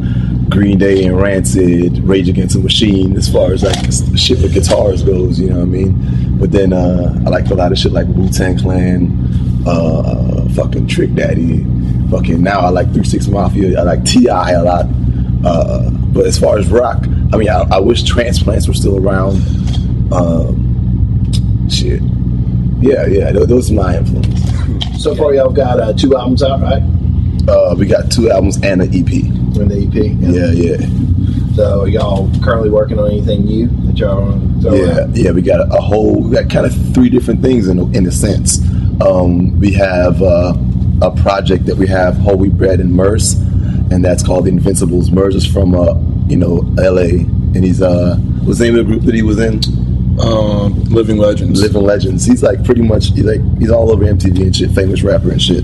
Green 0.49 0.77
Day 0.77 1.05
and 1.05 1.19
Rancid, 1.19 1.99
Rage 1.99 2.29
Against 2.29 2.55
the 2.55 2.61
Machine, 2.61 3.17
as 3.17 3.31
far 3.31 3.51
as 3.51 3.63
like 3.63 3.91
shit 4.17 4.41
with 4.41 4.53
guitars 4.53 5.03
goes. 5.03 5.39
You 5.39 5.49
know 5.49 5.57
what 5.57 5.63
I 5.63 5.65
mean? 5.65 6.39
But 6.39 6.51
then 6.51 6.71
uh, 6.71 7.21
I 7.25 7.29
liked 7.29 7.51
a 7.51 7.55
lot 7.55 7.71
of 7.71 7.77
shit 7.77 7.91
like 7.91 8.07
Wu 8.07 8.29
Tang 8.29 8.57
Clan, 8.57 9.63
uh, 9.67 10.47
fucking 10.55 10.87
Trick 10.87 11.13
Daddy, 11.13 11.65
fucking. 12.09 12.41
Now 12.41 12.61
I 12.61 12.69
like 12.69 12.93
Three 12.93 13.03
Six 13.03 13.27
Mafia. 13.27 13.79
I 13.79 13.83
like 13.83 14.05
T.I. 14.05 14.51
a 14.51 14.63
lot. 14.63 14.85
Uh, 15.45 15.89
but 15.89 16.25
as 16.25 16.39
far 16.39 16.57
as 16.57 16.69
rock, 16.69 17.03
I 17.33 17.37
mean, 17.37 17.49
I, 17.49 17.63
I 17.69 17.79
wish 17.79 18.03
transplants 18.03 18.67
were 18.67 18.73
still 18.73 18.97
around. 18.97 19.41
Um, 20.13 21.67
shit. 21.69 22.01
Yeah, 22.79 23.07
yeah, 23.07 23.31
those 23.31 23.71
are 23.71 23.73
my 23.73 23.97
influence. 23.97 24.42
So 25.03 25.13
far, 25.15 25.33
y'all 25.33 25.51
got 25.51 25.81
uh, 25.81 25.91
two 25.91 26.15
albums 26.15 26.41
out, 26.41 26.61
right? 26.61 26.81
Uh, 27.45 27.75
we 27.77 27.85
got 27.85 28.09
two 28.09 28.31
albums 28.31 28.55
and 28.63 28.81
an 28.81 28.87
EP. 28.87 29.11
In 29.11 29.67
the 29.67 29.83
EP. 29.85 29.93
Yeah, 29.93 30.51
yeah, 30.51 31.55
So 31.55 31.83
y'all 31.83 32.31
currently 32.41 32.69
working 32.69 32.97
on 32.97 33.11
anything 33.11 33.43
new 33.43 33.67
that 33.85 33.97
y'all 33.97 34.39
yeah, 34.61 35.01
out? 35.01 35.09
yeah. 35.13 35.31
We 35.31 35.41
got 35.41 35.59
a, 35.59 35.73
a 35.73 35.81
whole, 35.81 36.21
we 36.23 36.33
got 36.33 36.49
kind 36.49 36.65
of 36.65 36.73
three 36.93 37.09
different 37.09 37.41
things 37.41 37.67
in 37.67 37.79
a, 37.79 37.85
in 37.87 38.07
a 38.07 38.11
sense. 38.13 38.61
Um, 39.01 39.59
we 39.59 39.73
have 39.73 40.21
uh, 40.21 40.53
a 41.01 41.11
project 41.21 41.65
that 41.65 41.75
we 41.75 41.85
have 41.87 42.15
whole 42.15 42.37
wheat 42.37 42.53
bread 42.53 42.79
and 42.79 42.93
Murs, 42.93 43.33
and 43.33 44.05
that's 44.05 44.23
called 44.23 44.45
the 44.45 44.51
Invincibles. 44.51 45.11
Murs 45.11 45.35
is 45.35 45.45
from 45.45 45.75
uh, 45.75 45.95
you 46.29 46.37
know 46.37 46.73
L.A. 46.81 47.09
and 47.09 47.65
he's 47.65 47.81
uh, 47.81 48.15
what's 48.45 48.59
the 48.59 48.71
name 48.71 48.79
of 48.79 48.85
the 48.87 48.89
group 48.89 49.03
that 49.03 49.13
he 49.15 49.21
was 49.21 49.37
in? 49.37 49.59
Um, 50.19 50.83
living 50.85 51.17
legends. 51.17 51.61
Living 51.61 51.83
Legends. 51.83 52.25
He's 52.25 52.43
like 52.43 52.63
pretty 52.63 52.81
much 52.83 53.07
he's 53.07 53.25
like 53.25 53.41
he's 53.57 53.71
all 53.71 53.91
over 53.91 54.05
MTV 54.05 54.41
and 54.41 54.55
shit, 54.55 54.71
famous 54.71 55.01
rapper 55.01 55.31
and 55.31 55.41
shit. 55.41 55.63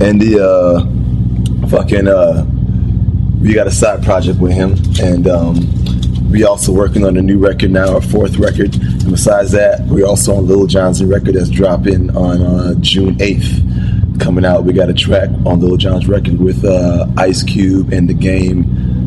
And 0.00 0.20
the 0.20 0.40
uh 0.42 1.68
fucking 1.68 2.08
uh 2.08 2.46
we 3.40 3.52
got 3.54 3.66
a 3.66 3.70
side 3.70 4.02
project 4.02 4.38
with 4.38 4.52
him 4.52 4.76
and 5.02 5.28
um 5.28 5.56
we 6.30 6.44
also 6.44 6.72
working 6.72 7.04
on 7.04 7.16
a 7.16 7.22
new 7.22 7.38
record 7.38 7.72
now, 7.72 7.94
our 7.94 8.00
fourth 8.00 8.36
record. 8.36 8.74
And 8.74 9.10
besides 9.10 9.50
that, 9.50 9.84
we're 9.86 10.06
also 10.06 10.36
on 10.36 10.46
Lil 10.46 10.66
Jon's 10.66 11.02
new 11.02 11.08
record 11.12 11.34
that's 11.34 11.50
dropping 11.50 12.16
on 12.16 12.40
uh, 12.40 12.74
June 12.78 13.16
8th. 13.16 14.20
Coming 14.20 14.44
out, 14.44 14.64
we 14.64 14.72
got 14.72 14.88
a 14.88 14.94
track 14.94 15.28
on 15.44 15.60
Lil 15.60 15.76
Jon's 15.76 16.06
record 16.06 16.38
with 16.38 16.64
uh, 16.64 17.06
Ice 17.16 17.42
Cube 17.42 17.92
and 17.92 18.08
The 18.08 18.14
Game 18.14 18.62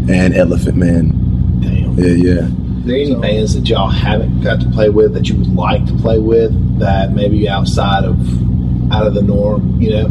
and 0.10 0.36
Elephant 0.36 0.76
Man. 0.76 1.62
Damn. 1.62 1.98
Yeah, 1.98 2.42
yeah. 2.42 2.63
Are 2.84 2.88
there 2.88 2.98
any 2.98 3.16
bands 3.16 3.56
that 3.56 3.70
y'all 3.70 3.90
haven't 3.90 4.42
got 4.42 4.60
to 4.60 4.70
play 4.72 4.90
with 4.90 5.14
that 5.14 5.30
you 5.30 5.38
would 5.38 5.56
like 5.56 5.86
to 5.86 5.94
play 5.94 6.20
with 6.20 6.80
that 6.80 7.14
maybe 7.14 7.48
outside 7.48 8.04
of 8.04 8.20
out 8.92 9.08
of 9.08 9.14
the 9.14 9.22
norm? 9.22 9.80
You 9.80 9.90
know, 9.92 10.10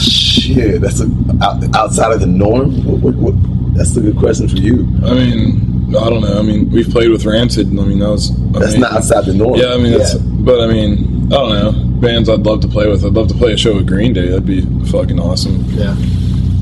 Shit, 0.00 0.80
that's 0.80 1.00
a, 1.00 1.06
out, 1.42 1.76
outside 1.76 2.12
of 2.12 2.20
the 2.20 2.26
norm. 2.26 2.84
What, 2.84 3.00
what, 3.00 3.14
what, 3.14 3.34
that's 3.76 3.96
a 3.96 4.00
good 4.00 4.16
question 4.16 4.48
for 4.48 4.56
you. 4.56 4.80
I 5.04 5.14
mean, 5.14 5.94
I 5.96 6.10
don't 6.10 6.22
know. 6.22 6.38
I 6.38 6.42
mean, 6.42 6.70
we've 6.70 6.88
played 6.90 7.10
with 7.10 7.24
Rancid. 7.24 7.68
I 7.68 7.70
mean, 7.70 8.00
that 8.00 8.10
was. 8.10 8.30
I 8.56 8.58
That's 8.58 8.72
mean, 8.72 8.80
not 8.80 8.92
outside 8.94 9.26
the 9.26 9.34
norm. 9.34 9.60
Yeah, 9.60 9.74
I 9.74 9.76
mean, 9.78 9.96
that's. 9.96 10.14
But 10.14 10.60
I 10.60 10.66
mean, 10.72 11.32
I 11.32 11.36
don't 11.36 11.52
know. 11.52 12.00
Bands 12.00 12.28
I'd 12.28 12.40
love 12.40 12.60
to 12.62 12.68
play 12.68 12.88
with. 12.88 13.04
I'd 13.04 13.12
love 13.12 13.28
to 13.28 13.34
play 13.34 13.52
a 13.52 13.56
show 13.56 13.76
with 13.76 13.86
Green 13.86 14.12
Day. 14.12 14.28
That'd 14.28 14.44
be 14.46 14.62
fucking 14.86 15.20
awesome. 15.20 15.64
yeah. 15.68 15.94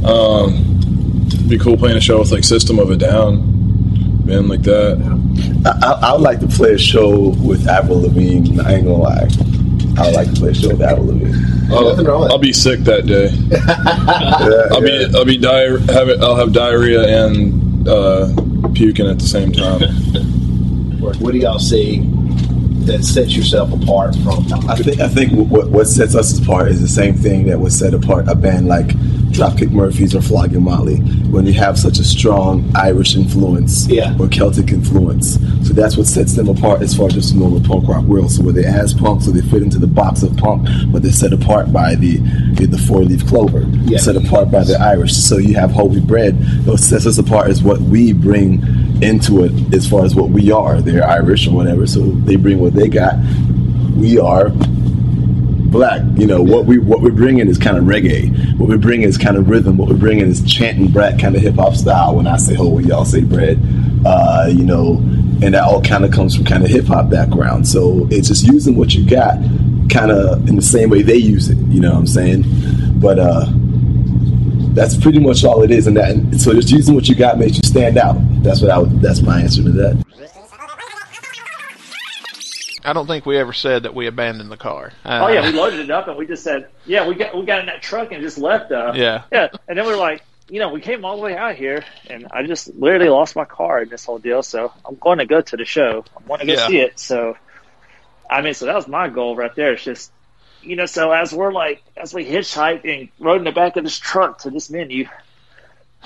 Um, 0.04 0.67
it'd 1.34 1.48
be 1.48 1.58
cool 1.58 1.76
playing 1.76 1.96
a 1.96 2.00
show 2.00 2.18
with 2.18 2.30
like 2.32 2.44
System 2.44 2.78
of 2.78 2.90
a 2.90 2.96
Down, 2.96 3.40
band 4.26 4.48
like 4.48 4.62
that. 4.62 4.98
I, 5.64 5.86
I, 5.86 6.08
I 6.08 6.12
would 6.12 6.22
like 6.22 6.40
to 6.40 6.46
play 6.48 6.72
a 6.74 6.78
show 6.78 7.30
with 7.42 7.66
Avril 7.68 8.02
Lavigne. 8.02 8.60
I 8.60 8.74
ain't 8.74 8.84
gonna 8.84 8.96
lie. 8.96 9.28
I 9.98 10.06
would 10.06 10.14
like 10.14 10.32
to 10.32 10.40
play 10.40 10.50
a 10.50 10.54
show 10.54 10.68
with 10.68 10.82
Avril 10.82 11.06
Lavigne. 11.06 11.34
I'll, 11.72 11.90
Nothing 11.90 12.06
wrong 12.06 12.22
with 12.22 12.30
I'll 12.30 12.38
be 12.38 12.52
sick 12.52 12.80
that 12.80 13.06
day. 13.06 13.28
Yeah, 13.28 14.68
I'll 14.74 14.86
yeah. 14.86 15.08
be 15.08 15.14
I'll 15.16 15.24
be 15.24 15.36
di- 15.38 15.92
have 15.92 16.08
it, 16.08 16.20
I'll 16.20 16.36
have 16.36 16.52
diarrhea 16.52 17.24
and 17.24 17.86
uh, 17.88 18.28
puking 18.74 19.06
at 19.06 19.18
the 19.18 19.26
same 19.26 19.52
time. 19.52 19.80
What 20.98 21.32
do 21.32 21.38
y'all 21.38 21.58
see 21.58 22.00
that 22.84 23.04
sets 23.04 23.34
yourself 23.34 23.72
apart 23.72 24.14
from? 24.16 24.46
I 24.68 24.76
think 24.76 25.00
I 25.00 25.08
think 25.08 25.32
what 25.32 25.70
what 25.70 25.86
sets 25.86 26.14
us 26.14 26.38
apart 26.38 26.68
is 26.68 26.80
the 26.80 26.88
same 26.88 27.14
thing 27.14 27.46
that 27.46 27.58
would 27.58 27.72
set 27.72 27.94
apart 27.94 28.28
a 28.28 28.34
band 28.34 28.66
like 28.66 28.90
Dropkick 29.30 29.70
Murphys 29.70 30.14
or 30.14 30.20
Flogging 30.22 30.62
Molly 30.62 30.96
when 31.30 31.46
you 31.46 31.52
have 31.54 31.78
such 31.78 31.98
a 31.98 32.04
strong 32.04 32.70
Irish 32.74 33.14
influence 33.16 33.86
Yeah. 33.88 34.16
or 34.18 34.28
Celtic 34.28 34.70
influence. 34.70 35.34
So 35.66 35.72
that's 35.74 35.96
what 35.96 36.06
sets 36.06 36.34
them 36.34 36.48
apart 36.48 36.82
as 36.82 36.96
far 36.96 37.06
as 37.08 37.14
just 37.14 37.34
the 37.34 37.40
normal 37.40 37.60
punk 37.60 37.86
rock 37.88 38.04
world. 38.04 38.30
So 38.32 38.42
where 38.42 38.52
they 38.52 38.64
as 38.64 38.92
punk, 38.94 39.22
so 39.22 39.30
they 39.30 39.40
fit 39.42 39.62
into 39.62 39.78
the 39.78 39.86
box 39.86 40.22
of 40.22 40.36
punk, 40.36 40.68
but 40.88 41.02
they're 41.02 41.12
set 41.12 41.32
apart 41.32 41.72
by 41.72 41.94
the 41.94 42.16
the, 42.54 42.66
the 42.66 42.78
four 42.78 43.00
leaf 43.04 43.26
clover. 43.26 43.64
Yeah. 43.84 43.98
Set 43.98 44.16
apart 44.16 44.50
by 44.50 44.64
the 44.64 44.78
Irish. 44.80 45.14
So 45.14 45.38
you 45.38 45.54
have 45.54 45.70
Holy 45.70 46.00
Bread. 46.00 46.34
What 46.66 46.78
sets 46.80 47.06
us 47.06 47.18
apart 47.18 47.48
is 47.50 47.62
what 47.62 47.80
we 47.80 48.12
bring 48.12 48.62
into 49.02 49.44
it 49.44 49.52
as 49.74 49.88
far 49.88 50.04
as 50.04 50.14
what 50.14 50.30
we 50.30 50.50
are. 50.50 50.80
They're 50.80 51.06
Irish 51.06 51.46
or 51.46 51.52
whatever, 51.54 51.86
so 51.86 52.00
they 52.00 52.36
bring 52.36 52.58
what 52.58 52.74
they 52.74 52.88
got. 52.88 53.14
We 53.96 54.18
are 54.18 54.50
black. 55.70 56.02
You 56.16 56.26
know 56.26 56.42
what 56.42 56.66
we 56.66 56.78
what 56.78 57.00
we're 57.00 57.11
bringing 57.11 57.48
is 57.48 57.59
kind 57.59 57.76
of 57.76 57.85
reggae. 57.85 58.57
What 58.59 58.68
we're 58.68 58.78
bringing 58.78 59.09
is 59.09 59.18
kind 59.18 59.37
of 59.37 59.48
rhythm. 59.48 59.76
What 59.76 59.88
we're 59.88 59.96
bringing 59.96 60.26
is 60.26 60.42
chanting 60.42 60.90
brat 60.90 61.20
kind 61.20 61.37
of 61.37 61.42
hip 61.42 61.57
hop 61.57 61.74
style. 61.74 62.16
When 62.16 62.26
I 62.26 62.37
say 62.37 62.54
holy, 62.54 62.85
y'all 62.85 63.04
say 63.04 63.22
bread. 63.22 63.59
Uh, 64.04 64.46
you 64.50 64.64
know, 64.64 64.96
and 65.42 65.54
that 65.54 65.64
all 65.64 65.83
kind 65.83 66.04
of 66.04 66.12
comes 66.12 66.35
from 66.35 66.44
kind 66.44 66.64
of 66.64 66.70
hip 66.70 66.87
hop 66.87 67.11
background. 67.11 67.66
So 67.66 68.09
it's 68.11 68.28
just 68.28 68.46
using 68.46 68.76
what 68.76 68.94
you 68.94 69.09
got, 69.09 69.38
kind 69.90 70.11
of 70.11 70.48
in 70.48 70.57
the 70.57 70.62
same 70.62 70.90
way 70.90 71.02
they 71.02 71.16
use 71.16 71.48
it. 71.48 71.59
You 71.68 71.81
know 71.81 71.92
what 71.92 71.98
I'm 71.98 72.07
saying? 72.07 72.44
But 73.00 73.18
uh, 73.18 73.46
that's 74.74 74.96
pretty 74.96 75.18
much 75.18 75.44
all 75.44 75.62
it 75.62 75.70
is. 75.70 75.87
And 75.87 75.96
that 75.96 76.11
and 76.11 76.40
so 76.40 76.52
just 76.52 76.70
using 76.70 76.94
what 76.94 77.09
you 77.09 77.14
got 77.14 77.38
makes 77.38 77.57
you 77.57 77.62
stand 77.64 77.98
out. 77.98 78.16
That's 78.42 78.61
what 78.61 78.70
I 78.70 78.78
would. 78.78 79.00
That's 79.00 79.20
my 79.20 79.40
answer 79.40 79.62
to 79.62 79.72
that. 79.72 80.04
I 82.88 82.94
don't 82.94 83.07
think 83.07 83.27
we 83.27 83.37
ever 83.37 83.53
said 83.53 83.83
that 83.83 83.94
we 83.94 84.07
abandoned 84.07 84.51
the 84.51 84.57
car. 84.57 84.92
Uh, 85.05 85.24
Oh 85.24 85.29
yeah, 85.29 85.44
we 85.44 85.53
loaded 85.53 85.81
it 85.81 85.90
up 85.90 86.09
and 86.09 86.16
we 86.16 86.27
just 86.27 86.42
said, 86.42 86.70
yeah, 86.87 87.07
we 87.07 87.14
got 87.14 87.37
we 87.37 87.44
got 87.44 87.61
in 87.61 87.66
that 87.66 87.83
truck 87.83 88.12
and 88.12 88.22
just 88.22 88.38
left. 88.38 88.72
Uh, 88.72 88.94
Yeah. 88.96 89.24
yeah, 89.31 89.48
and 89.68 89.77
then 89.77 89.85
we 89.87 89.92
are 89.92 89.96
like, 89.98 90.22
you 90.48 90.59
know, 90.59 90.70
we 90.70 90.81
came 90.81 91.05
all 91.05 91.16
the 91.16 91.22
way 91.22 91.37
out 91.37 91.55
here 91.57 91.85
and 92.09 92.27
I 92.31 92.44
just 92.44 92.74
literally 92.74 93.11
lost 93.11 93.37
my 93.37 93.44
car 93.44 93.83
in 93.83 93.90
this 93.90 94.07
whole 94.07 94.18
deal. 94.18 94.42
So 94.42 94.72
I'm 94.87 94.96
going 94.96 95.18
to 95.18 95.27
go 95.27 95.42
to 95.42 95.57
the 95.59 95.66
show. 95.66 96.07
I'm 96.16 96.27
going 96.27 96.40
to 96.40 96.46
go 96.46 96.55
Yeah. 96.55 96.66
see 96.66 96.79
it. 96.79 96.98
So, 96.98 97.35
I 98.31 98.40
mean, 98.40 98.55
so 98.55 98.64
that 98.64 98.74
was 98.74 98.88
my 98.88 99.09
goal 99.11 99.37
right 99.37 99.55
there. 99.55 99.74
It's 99.74 99.85
just, 99.85 100.11
you 100.62 100.77
know, 100.77 100.87
so 100.87 101.12
as 101.12 101.31
we're 101.31 101.53
like, 101.53 101.83
as 101.94 102.14
we 102.14 102.24
hitchhiked 102.24 102.88
and 102.90 103.11
rode 103.18 103.38
in 103.38 103.44
the 103.44 103.53
back 103.53 103.77
of 103.77 103.85
this 103.85 103.98
truck 103.98 104.38
to 104.40 104.51
this 104.51 104.68
venue, 104.68 105.07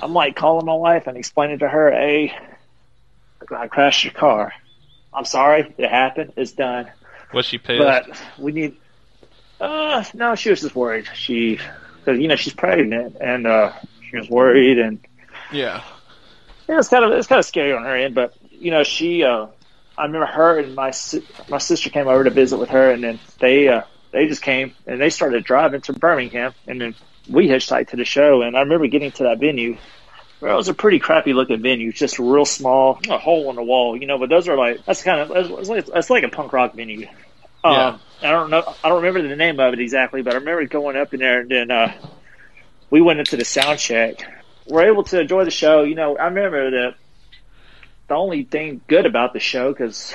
I'm 0.01 0.13
like 0.13 0.35
calling 0.35 0.65
my 0.65 0.75
wife 0.75 1.07
and 1.07 1.17
explaining 1.17 1.59
to 1.59 1.69
her, 1.69 1.91
hey, 1.91 2.33
I 3.55 3.67
crashed 3.67 4.03
your 4.03 4.13
car. 4.13 4.51
I'm 5.13 5.25
sorry, 5.25 5.73
it 5.77 5.89
happened. 5.89 6.33
It's 6.37 6.53
done. 6.53 6.91
Was 7.33 7.45
she 7.45 7.57
pissed? 7.57 7.79
But 7.79 8.21
we 8.37 8.51
need. 8.51 8.77
Uh, 9.59 10.03
no, 10.13 10.35
she 10.35 10.49
was 10.49 10.61
just 10.61 10.75
worried. 10.75 11.07
She, 11.13 11.57
cause, 12.05 12.17
you 12.19 12.27
know, 12.27 12.35
she's 12.35 12.53
pregnant 12.53 13.17
and 13.21 13.47
uh, 13.47 13.73
she 14.09 14.17
was 14.17 14.29
worried, 14.29 14.79
and 14.79 14.99
yeah. 15.51 15.83
yeah, 16.67 16.79
it's 16.79 16.89
kind 16.89 17.05
of 17.05 17.11
it's 17.11 17.27
kind 17.27 17.39
of 17.39 17.45
scary 17.45 17.73
on 17.73 17.83
her 17.83 17.95
end. 17.95 18.15
But 18.15 18.35
you 18.51 18.71
know, 18.71 18.83
she. 18.83 19.23
Uh, 19.23 19.47
I 19.95 20.05
remember 20.05 20.25
her 20.25 20.59
and 20.59 20.75
my 20.75 20.91
si- 20.91 21.25
my 21.49 21.59
sister 21.59 21.89
came 21.91 22.07
over 22.07 22.23
to 22.23 22.31
visit 22.31 22.57
with 22.57 22.69
her, 22.69 22.91
and 22.91 23.03
then 23.03 23.19
they 23.39 23.67
uh, 23.67 23.83
they 24.11 24.27
just 24.27 24.41
came 24.41 24.73
and 24.87 24.99
they 24.99 25.09
started 25.09 25.43
driving 25.43 25.81
to 25.81 25.93
Birmingham, 25.93 26.53
and 26.67 26.81
then 26.81 26.95
we 27.29 27.47
hitchhiked 27.47 27.89
to 27.89 27.95
the 27.95 28.05
show. 28.05 28.41
And 28.41 28.57
I 28.57 28.61
remember 28.61 28.87
getting 28.87 29.11
to 29.13 29.23
that 29.23 29.39
venue. 29.39 29.77
Well, 30.43 30.55
it 30.55 30.57
was 30.57 30.67
a 30.67 30.73
pretty 30.73 30.99
crappy 30.99 31.31
looking 31.31 31.61
venue, 31.61 31.93
just 31.93 32.19
real 32.19 32.43
small, 32.43 32.99
a 33.09 33.17
hole 33.17 33.49
in 33.49 33.55
the 33.55 33.63
wall, 33.63 33.95
you 33.95 34.05
know. 34.05 34.17
But 34.17 34.27
those 34.27 34.49
are 34.49 34.57
like 34.57 34.83
that's 34.83 35.01
kind 35.01 35.21
of 35.21 35.31
it's 35.31 35.69
like, 35.69 35.87
it's 35.95 36.09
like 36.09 36.23
a 36.23 36.27
punk 36.27 36.51
rock 36.51 36.75
venue. 36.75 37.07
Yeah. 37.63 37.87
Um, 37.87 37.99
I 38.21 38.31
don't 38.31 38.49
know. 38.49 38.75
I 38.83 38.89
don't 38.89 39.03
remember 39.03 39.25
the 39.25 39.37
name 39.37 39.61
of 39.61 39.71
it 39.71 39.79
exactly, 39.79 40.21
but 40.21 40.33
I 40.33 40.39
remember 40.39 40.65
going 40.65 40.97
up 40.97 41.13
in 41.13 41.21
there, 41.21 41.39
and 41.39 41.49
then 41.49 41.71
uh, 41.71 41.93
we 42.89 42.99
went 42.99 43.19
into 43.19 43.37
the 43.37 43.45
sound 43.45 43.79
check. 43.79 44.17
We're 44.67 44.91
able 44.91 45.05
to 45.05 45.21
enjoy 45.21 45.45
the 45.45 45.51
show. 45.51 45.83
You 45.83 45.95
know, 45.95 46.17
I 46.17 46.25
remember 46.25 46.71
that 46.71 46.95
the 48.09 48.15
only 48.15 48.43
thing 48.43 48.81
good 48.85 49.05
about 49.05 49.31
the 49.31 49.39
show 49.39 49.71
because 49.71 50.13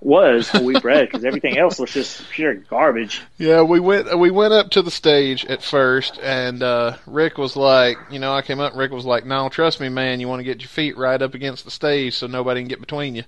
was 0.00 0.48
whole 0.48 0.64
wheat 0.64 0.82
bread 0.82 1.08
because 1.08 1.24
everything 1.26 1.58
else 1.58 1.78
was 1.78 1.92
just 1.92 2.28
pure 2.30 2.54
garbage. 2.54 3.22
Yeah, 3.36 3.62
we 3.62 3.80
went 3.80 4.16
we 4.18 4.30
went 4.30 4.52
up 4.52 4.70
to 4.70 4.82
the 4.82 4.90
stage 4.90 5.44
at 5.46 5.62
first, 5.62 6.18
and 6.22 6.62
uh, 6.62 6.96
Rick 7.06 7.38
was 7.38 7.56
like, 7.56 7.98
you 8.10 8.18
know, 8.18 8.32
I 8.32 8.42
came 8.42 8.60
up. 8.60 8.72
and 8.72 8.80
Rick 8.80 8.92
was 8.92 9.04
like, 9.04 9.24
"No, 9.26 9.48
trust 9.48 9.80
me, 9.80 9.88
man. 9.88 10.20
You 10.20 10.28
want 10.28 10.40
to 10.40 10.44
get 10.44 10.60
your 10.60 10.68
feet 10.68 10.96
right 10.96 11.20
up 11.20 11.34
against 11.34 11.64
the 11.64 11.70
stage 11.70 12.14
so 12.14 12.26
nobody 12.26 12.60
can 12.60 12.68
get 12.68 12.80
between 12.80 13.14
you." 13.14 13.24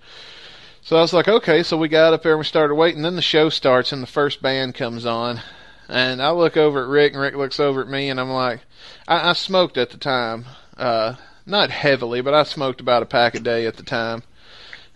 So 0.82 0.96
I 0.96 1.00
was 1.00 1.12
like, 1.12 1.28
"Okay." 1.28 1.62
So 1.62 1.76
we 1.76 1.88
got 1.88 2.14
up 2.14 2.22
there 2.22 2.32
and 2.32 2.38
we 2.38 2.44
started 2.44 2.74
waiting. 2.74 3.02
Then 3.02 3.16
the 3.16 3.22
show 3.22 3.48
starts 3.48 3.92
and 3.92 4.02
the 4.02 4.06
first 4.06 4.40
band 4.42 4.74
comes 4.74 5.04
on, 5.06 5.40
and 5.88 6.22
I 6.22 6.30
look 6.30 6.56
over 6.56 6.82
at 6.82 6.88
Rick 6.88 7.12
and 7.12 7.20
Rick 7.20 7.34
looks 7.34 7.60
over 7.60 7.80
at 7.82 7.88
me, 7.88 8.08
and 8.08 8.20
I'm 8.20 8.30
like, 8.30 8.60
I, 9.08 9.30
I 9.30 9.32
smoked 9.32 9.76
at 9.76 9.90
the 9.90 9.98
time, 9.98 10.46
uh, 10.76 11.14
not 11.44 11.70
heavily, 11.70 12.20
but 12.20 12.34
I 12.34 12.44
smoked 12.44 12.80
about 12.80 13.02
a 13.02 13.06
pack 13.06 13.34
a 13.34 13.40
day 13.40 13.66
at 13.66 13.76
the 13.76 13.82
time. 13.82 14.22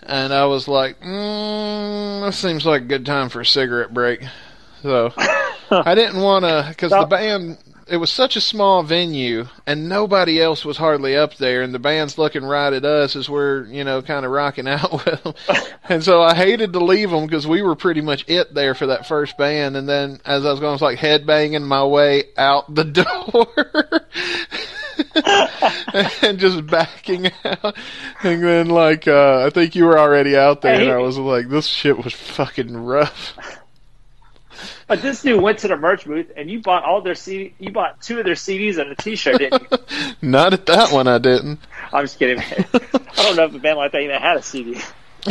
And 0.06 0.32
I 0.32 0.44
was 0.46 0.68
like, 0.68 1.00
mm, 1.00 2.26
this 2.26 2.38
seems 2.38 2.66
like 2.66 2.82
a 2.82 2.86
good 2.86 3.06
time 3.06 3.28
for 3.28 3.40
a 3.40 3.46
cigarette 3.46 3.94
break. 3.94 4.22
So 4.82 5.12
I 5.70 5.94
didn't 5.94 6.20
want 6.20 6.44
to, 6.44 6.66
because 6.68 6.90
the 6.90 7.06
band, 7.06 7.58
it 7.88 7.96
was 7.96 8.10
such 8.10 8.36
a 8.36 8.40
small 8.40 8.82
venue, 8.82 9.46
and 9.66 9.88
nobody 9.88 10.40
else 10.40 10.64
was 10.64 10.76
hardly 10.76 11.16
up 11.16 11.36
there, 11.36 11.62
and 11.62 11.74
the 11.74 11.78
band's 11.78 12.18
looking 12.18 12.44
right 12.44 12.72
at 12.72 12.84
us 12.84 13.16
as 13.16 13.28
we're, 13.28 13.64
you 13.66 13.82
know, 13.84 14.02
kind 14.02 14.26
of 14.26 14.30
rocking 14.32 14.68
out 14.68 14.92
with 15.06 15.22
them. 15.22 15.34
And 15.88 16.04
so 16.04 16.22
I 16.22 16.34
hated 16.34 16.74
to 16.74 16.80
leave 16.80 17.10
them 17.10 17.26
because 17.26 17.46
we 17.46 17.62
were 17.62 17.76
pretty 17.76 18.02
much 18.02 18.24
it 18.28 18.52
there 18.54 18.74
for 18.74 18.88
that 18.88 19.06
first 19.06 19.38
band. 19.38 19.76
And 19.76 19.88
then 19.88 20.20
as 20.24 20.44
I 20.44 20.50
was 20.50 20.60
going, 20.60 20.70
I 20.70 20.72
was 20.72 20.82
like 20.82 20.98
headbanging 20.98 21.64
my 21.64 21.84
way 21.84 22.24
out 22.36 22.74
the 22.74 22.84
door. 22.84 24.06
and 26.22 26.38
just 26.38 26.66
backing 26.66 27.30
out. 27.44 27.76
And 28.22 28.42
then, 28.42 28.68
like, 28.68 29.08
uh, 29.08 29.44
I 29.46 29.50
think 29.50 29.74
you 29.74 29.84
were 29.84 29.98
already 29.98 30.36
out 30.36 30.62
there, 30.62 30.80
and 30.80 30.90
I 30.90 30.98
was 30.98 31.18
like, 31.18 31.48
this 31.48 31.66
shit 31.66 32.02
was 32.02 32.12
fucking 32.12 32.76
rough. 32.76 33.36
But 34.86 35.02
this 35.02 35.22
dude 35.22 35.40
went 35.40 35.58
to 35.60 35.68
the 35.68 35.76
merch 35.76 36.04
booth 36.04 36.30
and 36.36 36.50
you 36.50 36.60
bought 36.60 36.84
all 36.84 37.00
their 37.00 37.14
CD. 37.14 37.54
You 37.58 37.72
bought 37.72 38.00
two 38.00 38.18
of 38.18 38.24
their 38.24 38.34
CDs 38.34 38.78
and 38.78 38.90
a 38.90 38.94
T-shirt, 38.94 39.38
didn't 39.38 39.62
you? 39.70 39.78
Not 40.22 40.52
at 40.52 40.66
that 40.66 40.92
one, 40.92 41.08
I 41.08 41.18
didn't. 41.18 41.60
I'm 41.92 42.04
just 42.04 42.18
kidding. 42.18 42.36
Man. 42.36 42.66
I 42.72 43.22
don't 43.22 43.36
know 43.36 43.44
if 43.44 43.54
a 43.54 43.58
band 43.58 43.78
like 43.78 43.92
that 43.92 44.02
even 44.02 44.20
had 44.20 44.36
a 44.36 44.42
CD. 44.42 44.80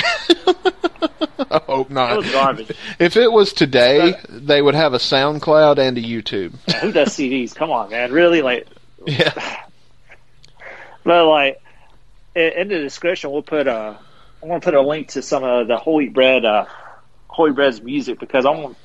I 1.51 1.61
hope 1.67 1.91
not. 1.91 2.13
It 2.13 2.17
was 2.17 2.31
garbage. 2.31 2.71
If 2.97 3.15
it 3.15 3.31
was 3.31 3.53
today, 3.53 4.15
they 4.27 4.61
would 4.61 4.73
have 4.73 4.93
a 4.93 4.97
SoundCloud 4.97 5.77
and 5.77 5.97
a 5.97 6.01
YouTube. 6.01 6.53
Who 6.81 6.91
does 6.91 7.09
CDs? 7.09 7.53
Come 7.53 7.69
on, 7.69 7.91
man. 7.91 8.11
Really, 8.11 8.41
like, 8.41 8.67
Yeah. 9.05 9.33
but 11.03 11.27
like 11.27 11.61
in, 12.35 12.51
in 12.53 12.67
the 12.69 12.79
description, 12.79 13.31
we'll 13.31 13.43
put 13.43 13.67
a. 13.67 13.99
I 14.41 14.45
want 14.45 14.61
to 14.61 14.67
put 14.67 14.73
a 14.73 14.81
link 14.81 15.09
to 15.09 15.21
some 15.21 15.43
of 15.43 15.67
the 15.67 15.77
Holy 15.77 16.09
Bread, 16.09 16.43
uh, 16.43 16.65
Holy 17.27 17.51
Bread's 17.51 17.81
music 17.81 18.19
because 18.19 18.45
I 18.45 18.49
want. 18.49 18.77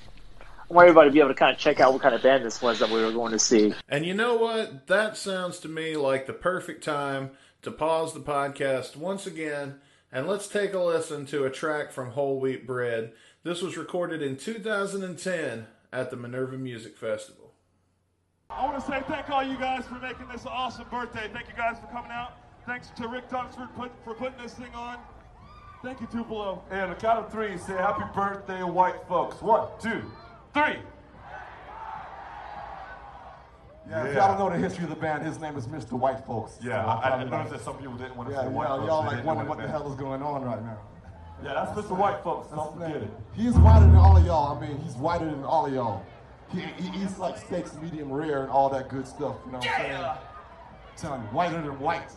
I 0.70 0.74
want 0.74 0.88
everybody 0.88 1.08
to 1.08 1.14
be 1.14 1.20
able 1.20 1.30
to 1.30 1.34
kind 1.34 1.54
of 1.54 1.58
check 1.58 1.80
out 1.80 1.94
what 1.94 2.02
kind 2.02 2.14
of 2.14 2.22
band 2.22 2.44
this 2.44 2.60
was 2.60 2.80
that 2.80 2.90
we 2.90 3.02
were 3.02 3.10
going 3.10 3.32
to 3.32 3.38
see. 3.38 3.72
And 3.88 4.04
you 4.04 4.12
know 4.12 4.36
what? 4.36 4.86
That 4.86 5.16
sounds 5.16 5.60
to 5.60 5.68
me 5.68 5.96
like 5.96 6.26
the 6.26 6.34
perfect 6.34 6.84
time 6.84 7.30
to 7.62 7.70
pause 7.70 8.12
the 8.12 8.20
podcast 8.20 8.94
once 8.94 9.26
again 9.26 9.80
and 10.10 10.26
let's 10.26 10.48
take 10.48 10.72
a 10.72 10.78
listen 10.78 11.26
to 11.26 11.44
a 11.44 11.50
track 11.50 11.92
from 11.92 12.10
Whole 12.10 12.40
Wheat 12.40 12.66
Bread. 12.66 13.12
This 13.42 13.60
was 13.60 13.76
recorded 13.76 14.22
in 14.22 14.36
2010 14.36 15.66
at 15.92 16.10
the 16.10 16.16
Minerva 16.16 16.56
Music 16.56 16.96
Festival. 16.96 17.37
I 18.50 18.64
want 18.64 18.80
to 18.82 18.90
say 18.90 19.02
thank 19.06 19.28
all 19.28 19.42
you 19.42 19.58
guys 19.58 19.84
for 19.84 19.96
making 19.96 20.26
this 20.32 20.42
an 20.44 20.48
awesome 20.52 20.86
birthday. 20.90 21.28
Thank 21.32 21.48
you 21.48 21.54
guys 21.54 21.78
for 21.78 21.86
coming 21.88 22.10
out. 22.10 22.32
Thanks 22.64 22.88
to 22.96 23.06
Rick 23.06 23.28
Dunsford 23.28 23.68
put, 23.76 23.92
for 24.04 24.14
putting 24.14 24.38
this 24.42 24.54
thing 24.54 24.74
on. 24.74 24.96
Thank 25.82 26.00
you, 26.00 26.06
Tupelo. 26.10 26.62
And 26.70 26.80
on 26.80 26.88
the 26.90 26.94
count 26.96 27.18
of 27.26 27.30
three, 27.30 27.58
say 27.58 27.74
happy 27.74 28.04
birthday, 28.14 28.62
white 28.62 29.06
folks. 29.06 29.42
One, 29.42 29.68
two, 29.78 30.02
three. 30.54 30.78
Yeah, 33.88 34.04
if 34.06 34.14
y'all 34.16 34.28
don't 34.36 34.38
know 34.38 34.50
the 34.50 34.62
history 34.62 34.84
of 34.84 34.90
the 34.90 34.96
band, 34.96 35.24
his 35.26 35.38
name 35.38 35.56
is 35.56 35.66
Mr. 35.66 35.92
White 35.92 36.24
Folks. 36.26 36.58
Yeah, 36.62 36.82
So 36.84 36.88
I, 36.88 36.96
I 36.96 37.00
probably 37.08 37.24
noticed 37.30 37.50
not- 37.52 37.58
that 37.58 37.64
some 37.64 37.76
people 37.76 37.94
didn't 37.94 38.16
want 38.16 38.30
to 38.30 38.34
Yeah, 38.34 38.42
say 38.42 38.48
white 38.48 38.68
y'all, 38.68 38.78
folks. 38.78 38.88
y'all 38.88 39.04
like 39.06 39.24
wondering 39.24 39.48
what 39.48 39.58
the 39.58 39.68
hell 39.68 39.90
is 39.90 39.94
going 39.98 40.22
on 40.22 40.42
right 40.44 40.62
now. 40.62 40.78
Yeah, 41.44 41.52
that's 41.54 41.70
Mr. 41.78 41.96
White 41.96 42.22
Folks. 42.24 42.48
Don't 42.48 42.78
That's 42.80 42.92
forget 42.92 43.02
it. 43.02 43.10
He's 43.36 43.54
whiter 43.54 43.86
than 43.86 43.96
all 43.96 44.16
of 44.16 44.24
y'all. 44.26 44.56
I 44.56 44.60
mean, 44.66 44.78
he's 44.80 44.94
whiter 44.94 45.26
than 45.26 45.44
all 45.44 45.66
of 45.66 45.72
y'all. 45.72 46.02
He, 46.50 46.60
he 46.60 47.02
eats 47.02 47.18
like 47.18 47.36
steaks 47.36 47.74
medium 47.82 48.10
rare 48.10 48.42
and 48.42 48.50
all 48.50 48.70
that 48.70 48.88
good 48.88 49.06
stuff. 49.06 49.36
You 49.44 49.52
know 49.52 49.58
what 49.58 49.68
I'm 49.68 49.80
saying? 49.80 50.04
I'm 50.04 50.16
telling 50.96 51.22
you, 51.22 51.28
whiter 51.28 51.60
than 51.60 51.78
white. 51.78 52.10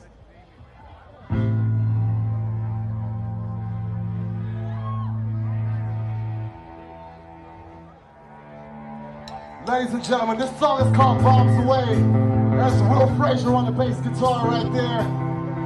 Ladies 9.68 9.94
and 9.94 10.04
gentlemen, 10.04 10.38
this 10.38 10.50
song 10.60 10.82
is 10.82 10.96
called 10.96 11.22
Bombs 11.22 11.64
Away. 11.64 11.86
That's 12.58 12.82
Will 12.90 13.16
Frazier 13.18 13.54
on 13.54 13.66
the 13.66 13.72
bass 13.72 14.00
guitar 14.00 14.48
right 14.48 14.72
there. 14.74 15.02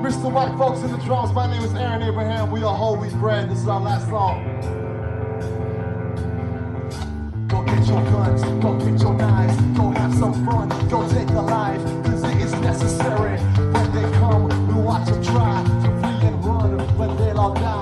Mr. 0.03 0.31
White 0.31 0.55
Folks 0.57 0.81
in 0.81 0.91
the 0.91 0.97
drums. 1.05 1.33
My 1.33 1.49
name 1.49 1.63
is 1.63 1.73
Aaron 1.75 2.01
Abraham. 2.01 2.51
We 2.51 2.61
are 2.63 2.95
Wheat 2.97 3.13
Bread. 3.13 3.49
This 3.49 3.59
is 3.59 3.67
our 3.67 3.79
last 3.79 4.07
song. 4.09 4.84
Get 7.65 7.87
your 7.87 8.03
guns, 8.03 8.41
go 8.63 8.77
get 8.77 9.01
your 9.01 9.13
knives, 9.13 9.55
go 9.77 9.89
have 9.91 10.13
some 10.15 10.45
fun, 10.45 10.69
go 10.89 11.07
take 11.09 11.29
a 11.29 11.41
life, 11.41 11.83
cause 12.03 12.23
it 12.23 12.37
is 12.37 12.53
necessary. 12.61 13.37
When 13.73 13.91
they 13.91 14.09
come, 14.17 14.43
we 14.67 14.81
watch 14.81 15.07
them 15.07 15.23
try 15.23 15.63
to 15.83 15.89
flee 15.99 16.27
and 16.27 16.45
run, 16.45 16.77
but 16.97 17.15
they'll 17.17 17.39
all 17.39 17.53
die, 17.53 17.74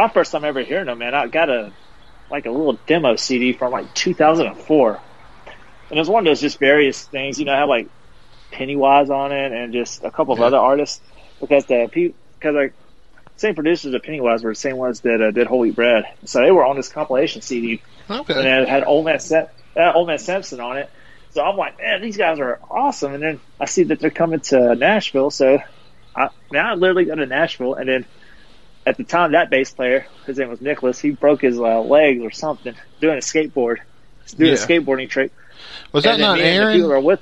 My 0.00 0.08
first 0.08 0.32
time 0.32 0.44
ever 0.46 0.62
hearing 0.64 0.86
them, 0.86 0.96
man. 0.96 1.14
I 1.14 1.26
got 1.26 1.50
a 1.50 1.72
like 2.30 2.46
a 2.46 2.50
little 2.50 2.80
demo 2.86 3.16
CD 3.16 3.52
from 3.52 3.70
like 3.70 3.92
2004, 3.92 5.00
and 5.50 5.52
it 5.90 5.98
was 5.98 6.08
one 6.08 6.26
of 6.26 6.30
those 6.30 6.40
just 6.40 6.58
various 6.58 7.04
things. 7.04 7.38
You 7.38 7.44
know, 7.44 7.52
I 7.52 7.58
had 7.58 7.64
like 7.64 7.90
Pennywise 8.50 9.10
on 9.10 9.30
it 9.30 9.52
and 9.52 9.74
just 9.74 10.02
a 10.02 10.10
couple 10.10 10.32
of 10.32 10.40
Yeah. 10.40 10.46
other 10.46 10.56
artists 10.56 11.02
because 11.38 11.66
the 11.66 11.86
because 11.92 12.54
like 12.54 12.74
same 13.36 13.54
producers 13.54 13.92
of 13.92 14.02
Pennywise 14.02 14.42
were 14.42 14.52
the 14.52 14.54
same 14.54 14.78
ones 14.78 15.02
that 15.02 15.20
uh, 15.20 15.32
did 15.32 15.46
Whole 15.46 15.58
Wheat 15.58 15.76
Bread, 15.76 16.04
so 16.24 16.40
they 16.40 16.50
were 16.50 16.64
on 16.64 16.76
this 16.76 16.88
compilation 16.88 17.42
CD 17.42 17.82
Okay. 18.08 18.32
and 18.32 18.46
it 18.62 18.70
had 18.70 18.84
Old 18.84 19.04
Man 19.04 19.20
Sam- 19.20 19.48
uh, 19.78 19.92
Old 19.94 20.08
Man 20.08 20.16
Simpson 20.18 20.60
on 20.60 20.78
it. 20.78 20.90
So 21.32 21.42
I'm 21.42 21.58
like, 21.58 21.78
man, 21.78 22.00
these 22.00 22.16
guys 22.16 22.40
are 22.40 22.58
awesome. 22.70 23.12
And 23.12 23.22
then 23.22 23.40
I 23.60 23.66
see 23.66 23.82
that 23.84 24.00
they're 24.00 24.10
coming 24.10 24.40
to 24.40 24.74
Nashville, 24.76 25.30
so 25.30 25.58
I 26.16 26.28
now 26.50 26.72
I 26.72 26.74
literally 26.74 27.04
go 27.04 27.16
to 27.16 27.26
Nashville, 27.26 27.74
and 27.74 27.86
then 27.86 28.06
at 28.86 28.96
the 28.96 29.04
time 29.04 29.32
that 29.32 29.50
bass 29.50 29.70
player, 29.72 30.06
his 30.26 30.38
name 30.38 30.48
was 30.48 30.60
Nicholas, 30.60 30.98
he 31.00 31.10
broke 31.10 31.42
his 31.42 31.58
uh, 31.58 31.80
legs 31.80 32.22
or 32.22 32.30
something 32.30 32.74
doing 33.00 33.16
a 33.18 33.20
skateboard, 33.20 33.76
doing 34.36 34.52
a 34.52 34.56
skateboarding 34.56 35.08
trick. 35.08 35.32
Was 35.92 36.04
that 36.04 36.18
not 36.18 36.38
me 36.38 36.44
and 36.44 36.48
the 36.58 36.62
Aaron? 36.62 36.74
people 36.76 36.88
that 36.88 36.94
were 36.96 37.00
with. 37.00 37.20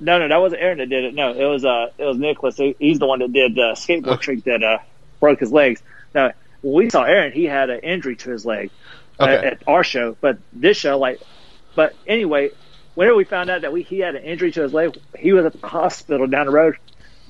No, 0.00 0.18
no, 0.18 0.28
that 0.28 0.36
wasn't 0.40 0.62
Aaron 0.62 0.78
that 0.78 0.88
did 0.88 1.04
it. 1.04 1.14
No, 1.14 1.32
it 1.32 1.44
was 1.44 1.64
uh, 1.64 1.88
it 1.98 2.04
was 2.04 2.16
Nicholas. 2.16 2.56
He- 2.56 2.76
He's 2.78 2.98
the 2.98 3.06
one 3.06 3.18
that 3.18 3.32
did 3.32 3.54
the 3.54 3.72
skateboard 3.74 4.20
trick 4.20 4.44
that 4.44 4.62
uh 4.62 4.78
broke 5.20 5.40
his 5.40 5.52
legs. 5.52 5.82
Now, 6.14 6.32
when 6.62 6.84
we 6.84 6.90
saw 6.90 7.02
Aaron, 7.04 7.32
he 7.32 7.44
had 7.44 7.68
an 7.70 7.80
injury 7.80 8.16
to 8.16 8.30
his 8.30 8.46
leg 8.46 8.70
Okay. 9.18 9.34
at 9.48 9.62
our 9.66 9.84
show, 9.84 10.16
but 10.22 10.38
this 10.54 10.78
show, 10.78 10.98
like, 10.98 11.20
but 11.74 11.94
anyway, 12.06 12.48
whenever 12.94 13.14
we 13.16 13.24
found 13.24 13.50
out 13.50 13.60
that 13.60 13.72
we 13.74 13.82
he 13.82 13.98
had 13.98 14.14
an 14.16 14.24
injury 14.24 14.50
to 14.52 14.62
his 14.62 14.72
leg, 14.72 14.96
he 15.18 15.34
was 15.34 15.44
at 15.44 15.60
the 15.60 15.66
hospital 15.68 16.26
down 16.26 16.46
the 16.46 16.52
road. 16.52 16.76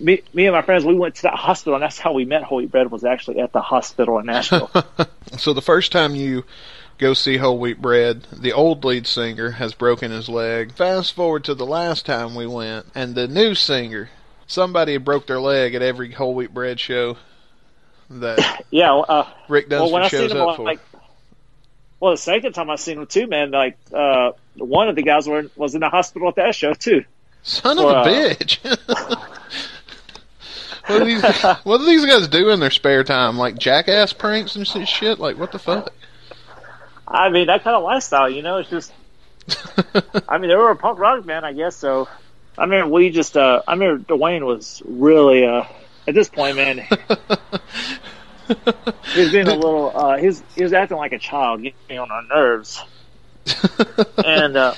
Me, 0.00 0.22
me 0.32 0.46
and 0.46 0.54
my 0.54 0.62
friends, 0.62 0.84
we 0.84 0.94
went 0.94 1.16
to 1.16 1.22
that 1.22 1.34
hospital, 1.34 1.74
and 1.74 1.82
that's 1.82 1.98
how 1.98 2.12
we 2.12 2.24
met 2.24 2.42
Holy 2.42 2.66
Bread. 2.66 2.90
Was 2.90 3.04
actually 3.04 3.40
at 3.40 3.52
the 3.52 3.60
hospital 3.60 4.18
in 4.18 4.26
Nashville. 4.26 4.70
So 5.38 5.52
the 5.52 5.62
first 5.62 5.92
time 5.92 6.16
you 6.16 6.44
go 6.98 7.14
see 7.14 7.36
Whole 7.36 7.58
Wheat 7.58 7.80
Bread, 7.80 8.24
the 8.32 8.52
old 8.52 8.84
lead 8.84 9.06
singer 9.06 9.52
has 9.52 9.74
broken 9.74 10.10
his 10.10 10.28
leg. 10.28 10.72
Fast 10.72 11.14
forward 11.14 11.44
to 11.44 11.54
the 11.54 11.64
last 11.64 12.04
time 12.04 12.34
we 12.34 12.48
went, 12.48 12.86
and 12.96 13.14
the 13.14 13.28
new 13.28 13.54
singer, 13.54 14.10
somebody 14.48 14.94
had 14.94 15.04
broke 15.04 15.28
their 15.28 15.40
leg 15.40 15.74
at 15.74 15.82
every 15.82 16.10
Whole 16.10 16.34
Wheat 16.34 16.52
Bread 16.52 16.80
show 16.80 17.16
that 18.10 18.64
yeah, 18.70 18.92
uh, 18.92 19.28
Rick 19.48 19.68
well, 19.70 19.94
I 19.96 20.08
seen 20.08 20.20
shows 20.20 20.32
up 20.32 20.56
for. 20.56 20.64
like, 20.64 20.80
well, 22.00 22.12
the 22.12 22.18
second 22.18 22.52
time 22.52 22.70
I 22.70 22.76
seen 22.76 22.98
him 22.98 23.06
too, 23.06 23.26
man, 23.26 23.50
like, 23.50 23.78
uh, 23.94 24.32
one 24.56 24.88
of 24.88 24.96
the 24.96 25.02
guys 25.02 25.28
were 25.28 25.44
was 25.56 25.74
in 25.74 25.80
the 25.80 25.88
hospital 25.88 26.28
at 26.28 26.34
that 26.36 26.54
show 26.54 26.74
too. 26.74 27.04
Son 27.42 27.78
of 27.78 27.84
a 27.84 27.88
uh, 27.88 28.06
bitch! 28.06 29.36
what, 30.90 30.98
do 30.98 31.04
these, 31.04 31.22
what 31.64 31.78
do 31.78 31.86
these 31.86 32.04
guys 32.04 32.28
do 32.28 32.50
in 32.50 32.60
their 32.60 32.70
spare 32.70 33.04
time? 33.04 33.38
Like 33.38 33.58
jackass 33.58 34.12
pranks 34.12 34.56
and 34.56 34.66
shit? 34.66 34.88
shit? 34.88 35.18
Like 35.18 35.38
what 35.38 35.52
the 35.52 35.58
fuck? 35.58 35.92
I 37.06 37.28
mean, 37.30 37.46
that 37.48 37.64
kind 37.64 37.76
of 37.76 37.82
lifestyle, 37.82 38.30
you 38.30 38.42
know, 38.42 38.58
it's 38.58 38.70
just. 38.70 38.92
I 40.28 40.38
mean, 40.38 40.48
they 40.48 40.56
were 40.56 40.70
a 40.70 40.76
punk 40.76 40.98
rock 40.98 41.24
band, 41.26 41.44
I 41.44 41.52
guess. 41.52 41.74
So, 41.76 42.08
I 42.56 42.66
mean, 42.66 42.90
we 42.90 43.10
just. 43.10 43.36
uh 43.36 43.62
I 43.66 43.74
mean, 43.74 44.04
Dwayne 44.04 44.44
was 44.46 44.82
really. 44.84 45.44
uh 45.44 45.64
At 46.06 46.14
this 46.14 46.28
point, 46.28 46.56
man, 46.56 46.78
he 49.12 49.20
was 49.20 49.32
being 49.32 49.48
a 49.48 49.54
little. 49.54 49.92
uh 49.96 50.16
He 50.18 50.26
was 50.26 50.42
he 50.54 50.62
was 50.62 50.72
acting 50.72 50.98
like 50.98 51.12
a 51.12 51.18
child, 51.18 51.62
getting 51.62 51.78
me 51.88 51.96
on 51.96 52.10
our 52.10 52.22
nerves. 52.22 52.80
and 54.24 54.56
uh 54.56 54.74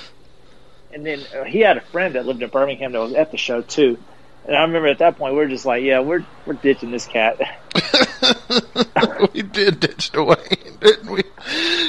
and 0.92 1.04
then 1.04 1.20
uh, 1.34 1.44
he 1.44 1.60
had 1.60 1.76
a 1.76 1.80
friend 1.80 2.14
that 2.14 2.26
lived 2.26 2.42
in 2.42 2.50
Birmingham 2.50 2.92
that 2.92 3.00
was 3.00 3.14
at 3.14 3.30
the 3.30 3.36
show 3.38 3.62
too. 3.62 3.98
And 4.44 4.56
I 4.56 4.62
remember 4.62 4.88
at 4.88 4.98
that 4.98 5.18
point 5.18 5.34
we 5.34 5.38
were 5.38 5.48
just 5.48 5.64
like, 5.64 5.82
yeah, 5.84 6.00
we're 6.00 6.24
we're 6.46 6.54
ditching 6.54 6.90
this 6.90 7.06
cat. 7.06 7.38
we 9.32 9.42
did 9.42 9.78
ditch 9.80 10.10
Dwayne, 10.12 10.80
didn't 10.80 11.10
we? 11.10 11.22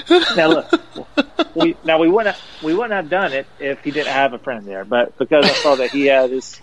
now 0.36 0.48
look, 0.50 1.56
we 1.56 1.76
now 1.84 2.00
we 2.00 2.10
wouldn't 2.10 2.36
have, 2.36 2.64
we 2.64 2.74
wouldn't 2.74 2.94
have 2.94 3.10
done 3.10 3.34
it 3.34 3.48
if 3.60 3.84
he 3.84 3.92
didn't 3.92 4.14
have 4.14 4.34
a 4.34 4.40
friend 4.40 4.66
there, 4.68 4.86
but 4.86 5.18
because 5.18 5.46
I 5.46 5.54
saw 5.54 5.76
that 5.76 5.90
he 5.92 6.06
had 6.06 6.30
this 6.30 6.62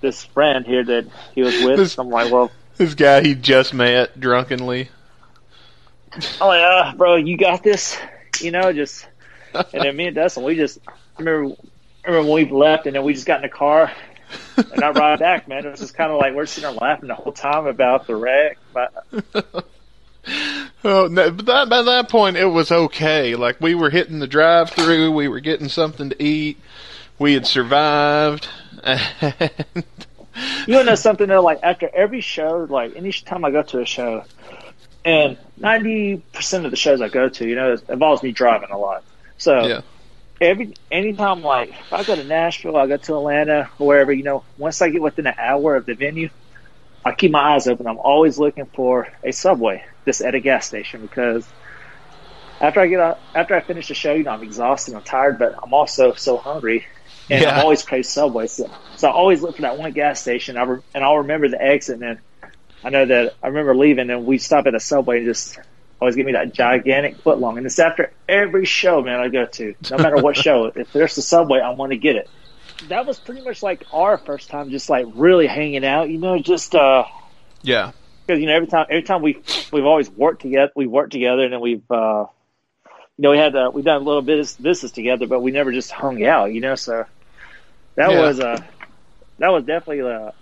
this 0.00 0.24
friend 0.24 0.66
here 0.66 0.84
that 0.84 1.06
he 1.34 1.42
was 1.42 1.62
with, 1.62 1.76
This- 1.76 1.98
I'm 1.98 2.10
like, 2.10 2.32
well, 2.32 2.50
This 2.76 2.94
guy 2.94 3.22
he 3.22 3.34
just 3.36 3.72
met 3.72 4.18
drunkenly. 4.18 4.88
oh 6.40 6.52
yeah, 6.52 6.92
bro, 6.96 7.16
you 7.16 7.36
got 7.36 7.62
this, 7.62 7.96
you 8.40 8.50
know, 8.50 8.72
just 8.72 9.06
and 9.54 9.66
then 9.84 9.96
me 9.96 10.06
and 10.06 10.16
Dustin, 10.16 10.42
we 10.42 10.56
just 10.56 10.78
I 10.88 10.92
remember 11.22 11.54
remember 12.04 12.28
when 12.32 12.46
we 12.46 12.50
left 12.52 12.86
and 12.86 12.96
then 12.96 13.04
we 13.04 13.14
just 13.14 13.26
got 13.26 13.36
in 13.36 13.42
the 13.42 13.48
car 13.48 13.92
and 14.56 14.84
I 14.84 14.90
ride 14.90 15.18
back, 15.18 15.48
man. 15.48 15.66
It 15.66 15.70
was 15.70 15.80
just 15.80 15.94
kind 15.94 16.10
of 16.10 16.18
like 16.18 16.34
we're 16.34 16.46
sitting 16.46 16.70
there 16.70 16.78
laughing 16.80 17.08
the 17.08 17.14
whole 17.14 17.32
time 17.32 17.66
about 17.66 18.06
the 18.06 18.16
wreck, 18.16 18.58
but 18.72 18.92
Oh, 20.86 21.06
no, 21.06 21.30
but 21.30 21.46
that, 21.46 21.68
by 21.68 21.82
that 21.82 22.08
point, 22.08 22.36
it 22.36 22.46
was 22.46 22.70
okay. 22.70 23.34
Like 23.36 23.60
we 23.60 23.74
were 23.74 23.90
hitting 23.90 24.18
the 24.18 24.26
drive-through, 24.26 25.12
we 25.12 25.28
were 25.28 25.40
getting 25.40 25.68
something 25.68 26.10
to 26.10 26.22
eat, 26.22 26.58
we 27.18 27.34
had 27.34 27.46
survived, 27.46 28.48
and 28.82 29.84
you 30.66 30.84
know 30.84 30.94
something 30.94 31.26
though? 31.26 31.42
Like 31.42 31.60
after 31.62 31.90
every 31.94 32.20
show, 32.20 32.66
like 32.68 32.96
any 32.96 33.12
time 33.12 33.44
I 33.44 33.50
go 33.50 33.62
to 33.62 33.80
a 33.80 33.86
show, 33.86 34.24
and 35.04 35.38
ninety 35.56 36.22
percent 36.32 36.64
of 36.64 36.70
the 36.70 36.76
shows 36.76 37.00
I 37.00 37.08
go 37.08 37.28
to, 37.28 37.48
you 37.48 37.54
know, 37.54 37.72
it 37.72 37.88
involves 37.88 38.22
me 38.22 38.32
driving 38.32 38.70
a 38.70 38.78
lot. 38.78 39.04
So 39.38 39.66
yeah, 39.66 39.80
every 40.44 40.74
anytime 40.90 41.42
like 41.42 41.70
if 41.70 41.92
I 41.92 42.04
go 42.04 42.16
to 42.16 42.24
Nashville, 42.24 42.76
I 42.76 42.88
go 42.88 42.98
to 42.98 43.16
Atlanta, 43.16 43.70
or 43.78 43.88
wherever, 43.88 44.12
you 44.12 44.24
know, 44.24 44.46
once 44.56 44.82
I 44.82 44.90
get 44.90 45.02
within 45.02 45.28
an 45.28 45.34
hour 45.38 45.76
of 45.76 45.86
the 45.86 45.94
venue, 45.94 46.30
I 47.04 47.14
keep 47.14 47.32
my 47.32 47.54
eyes 47.54 47.68
open. 47.68 47.86
I'm 47.88 47.98
always 47.98 48.38
looking 48.38 48.70
for 48.74 49.08
a 49.24 49.32
subway 49.32 49.82
just 50.06 50.22
at 50.22 50.34
a 50.36 50.40
gas 50.40 50.66
station 50.66 51.02
because 51.02 51.52
after 52.60 52.80
I 52.80 52.88
get 52.88 53.00
out, 53.00 53.18
after 53.34 53.54
I 53.56 53.62
finish 53.62 53.88
the 53.88 53.94
show, 53.94 54.14
you 54.14 54.24
know, 54.24 54.32
I'm 54.32 54.42
exhausted, 54.44 54.94
I'm 54.94 55.04
tired, 55.04 55.38
but 55.38 55.54
I'm 55.62 55.74
also 55.74 56.14
so 56.14 56.38
hungry, 56.38 56.86
and 57.30 57.44
Yeah. 57.44 57.48
I'm 57.48 57.58
always 57.58 57.84
crave 57.84 58.06
Subway. 58.06 58.48
So, 58.48 58.70
so 58.96 59.08
I 59.08 59.12
always 59.12 59.42
look 59.42 59.56
for 59.56 59.62
that 59.62 59.78
one 59.78 59.92
gas 59.92 60.20
station. 60.22 60.58
I 60.58 60.64
re- 60.64 60.80
and 60.94 61.04
I'll 61.04 61.18
remember 61.18 61.48
the 61.48 61.62
exit, 61.62 61.94
and 61.94 62.02
then 62.02 62.22
I 62.84 62.90
know 62.90 63.06
that 63.06 63.34
I 63.42 63.48
remember 63.48 63.76
leaving, 63.76 64.10
and 64.10 64.26
we 64.26 64.38
stop 64.38 64.66
at 64.66 64.74
a 64.74 64.80
Subway 64.80 65.18
and 65.18 65.26
just 65.26 65.58
always 66.04 66.16
give 66.16 66.26
me 66.26 66.32
that 66.32 66.52
gigantic 66.54 67.18
foot 67.22 67.38
long. 67.38 67.56
And 67.56 67.66
it's 67.66 67.78
after 67.78 68.12
every 68.28 68.64
show, 68.66 69.02
man, 69.02 69.20
I 69.20 69.28
go 69.28 69.46
to, 69.46 69.74
no 69.90 69.96
matter 69.98 70.16
what 70.16 70.36
show. 70.36 70.66
If 70.76 70.92
there's 70.92 71.16
a 71.18 71.22
Subway, 71.22 71.60
I 71.60 71.70
want 71.70 71.92
to 71.92 71.98
get 71.98 72.16
it. 72.16 72.30
That 72.88 73.06
was 73.06 73.18
pretty 73.18 73.40
much 73.42 73.62
like 73.62 73.84
our 73.92 74.18
first 74.18 74.50
time, 74.50 74.70
just 74.70 74.90
like 74.90 75.06
really 75.14 75.46
hanging 75.46 75.84
out, 75.84 76.10
you 76.10 76.18
know, 76.18 76.38
just 76.38 76.74
uh, 76.74 77.04
yeah, 77.62 77.92
because 78.26 78.40
you 78.40 78.46
know 78.46 78.54
every 78.54 78.66
time 78.68 78.86
every 78.90 79.02
time 79.02 79.22
we 79.22 79.42
we've 79.72 79.84
always 79.86 80.10
worked 80.10 80.42
together 80.42 80.72
we've 80.76 80.90
worked 80.90 81.12
together 81.12 81.42
and 81.44 81.52
then 81.52 81.60
we've 81.60 81.90
uh 81.90 82.24
you 83.16 83.22
know 83.22 83.30
we 83.30 83.38
had 83.38 83.54
uh, 83.56 83.70
we've 83.72 83.84
done 83.84 84.00
a 84.00 84.04
little 84.04 84.22
bit 84.22 84.38
of 84.38 84.62
business 84.62 84.92
together 84.92 85.26
but 85.26 85.40
we 85.40 85.50
never 85.50 85.72
just 85.72 85.90
hung 85.90 86.24
out 86.24 86.52
you 86.52 86.60
know 86.60 86.74
so 86.74 87.04
that 87.96 88.10
Yeah. 88.10 88.20
was 88.20 88.40
uh 88.40 88.62
that 89.38 89.48
was 89.48 89.64
definitely 89.64 90.02
uh 90.02 90.06
that 90.06 90.32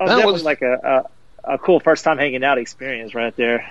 was 0.00 0.08
That 0.10 0.16
definitely 0.16 0.32
was- 0.32 0.42
like 0.44 0.62
a, 0.62 1.04
a 1.44 1.54
a 1.54 1.58
cool 1.58 1.80
first 1.80 2.04
time 2.04 2.18
hanging 2.18 2.44
out 2.44 2.58
experience 2.58 3.14
right 3.14 3.34
there 3.36 3.66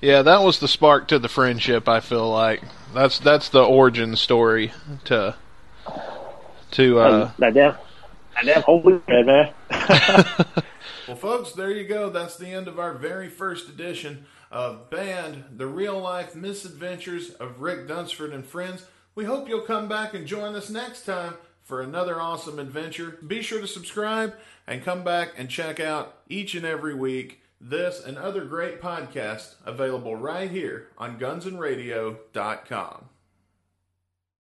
yeah. 0.00 0.22
That 0.22 0.42
was 0.42 0.58
the 0.58 0.68
spark 0.68 1.08
to 1.08 1.18
the 1.18 1.28
friendship. 1.28 1.88
I 1.88 2.00
feel 2.00 2.30
like 2.30 2.62
that's 2.94 3.18
that's 3.18 3.48
the 3.48 3.62
origin 3.62 4.16
story 4.16 4.72
to 5.04 5.36
to 6.72 6.98
uh, 7.00 7.30
that 7.38 7.54
damn 7.54 7.76
that 8.34 8.44
damn 8.44 8.62
holy 8.62 8.98
bread 8.98 9.26
man 9.26 9.52
Well, 11.10 11.16
folks, 11.16 11.50
there 11.52 11.72
you 11.72 11.88
go. 11.88 12.08
That's 12.08 12.36
the 12.36 12.46
end 12.46 12.68
of 12.68 12.78
our 12.78 12.94
very 12.94 13.28
first 13.28 13.68
edition 13.68 14.26
of 14.48 14.90
Band, 14.90 15.42
The 15.56 15.66
Real 15.66 15.98
Life 15.98 16.36
Misadventures 16.36 17.30
of 17.30 17.60
Rick 17.60 17.88
Dunsford 17.88 18.32
and 18.32 18.46
Friends. 18.46 18.86
We 19.16 19.24
hope 19.24 19.48
you'll 19.48 19.62
come 19.62 19.88
back 19.88 20.14
and 20.14 20.24
join 20.24 20.54
us 20.54 20.70
next 20.70 21.04
time 21.06 21.34
for 21.64 21.82
another 21.82 22.20
awesome 22.20 22.60
adventure. 22.60 23.18
Be 23.26 23.42
sure 23.42 23.60
to 23.60 23.66
subscribe 23.66 24.34
and 24.68 24.84
come 24.84 25.02
back 25.02 25.30
and 25.36 25.50
check 25.50 25.80
out 25.80 26.18
each 26.28 26.54
and 26.54 26.64
every 26.64 26.94
week 26.94 27.39
this 27.60 28.02
and 28.02 28.16
other 28.16 28.44
great 28.44 28.80
podcasts 28.80 29.56
available 29.66 30.16
right 30.16 30.50
here 30.50 30.88
on 30.96 31.18
gunsandradio.com. 31.18 33.09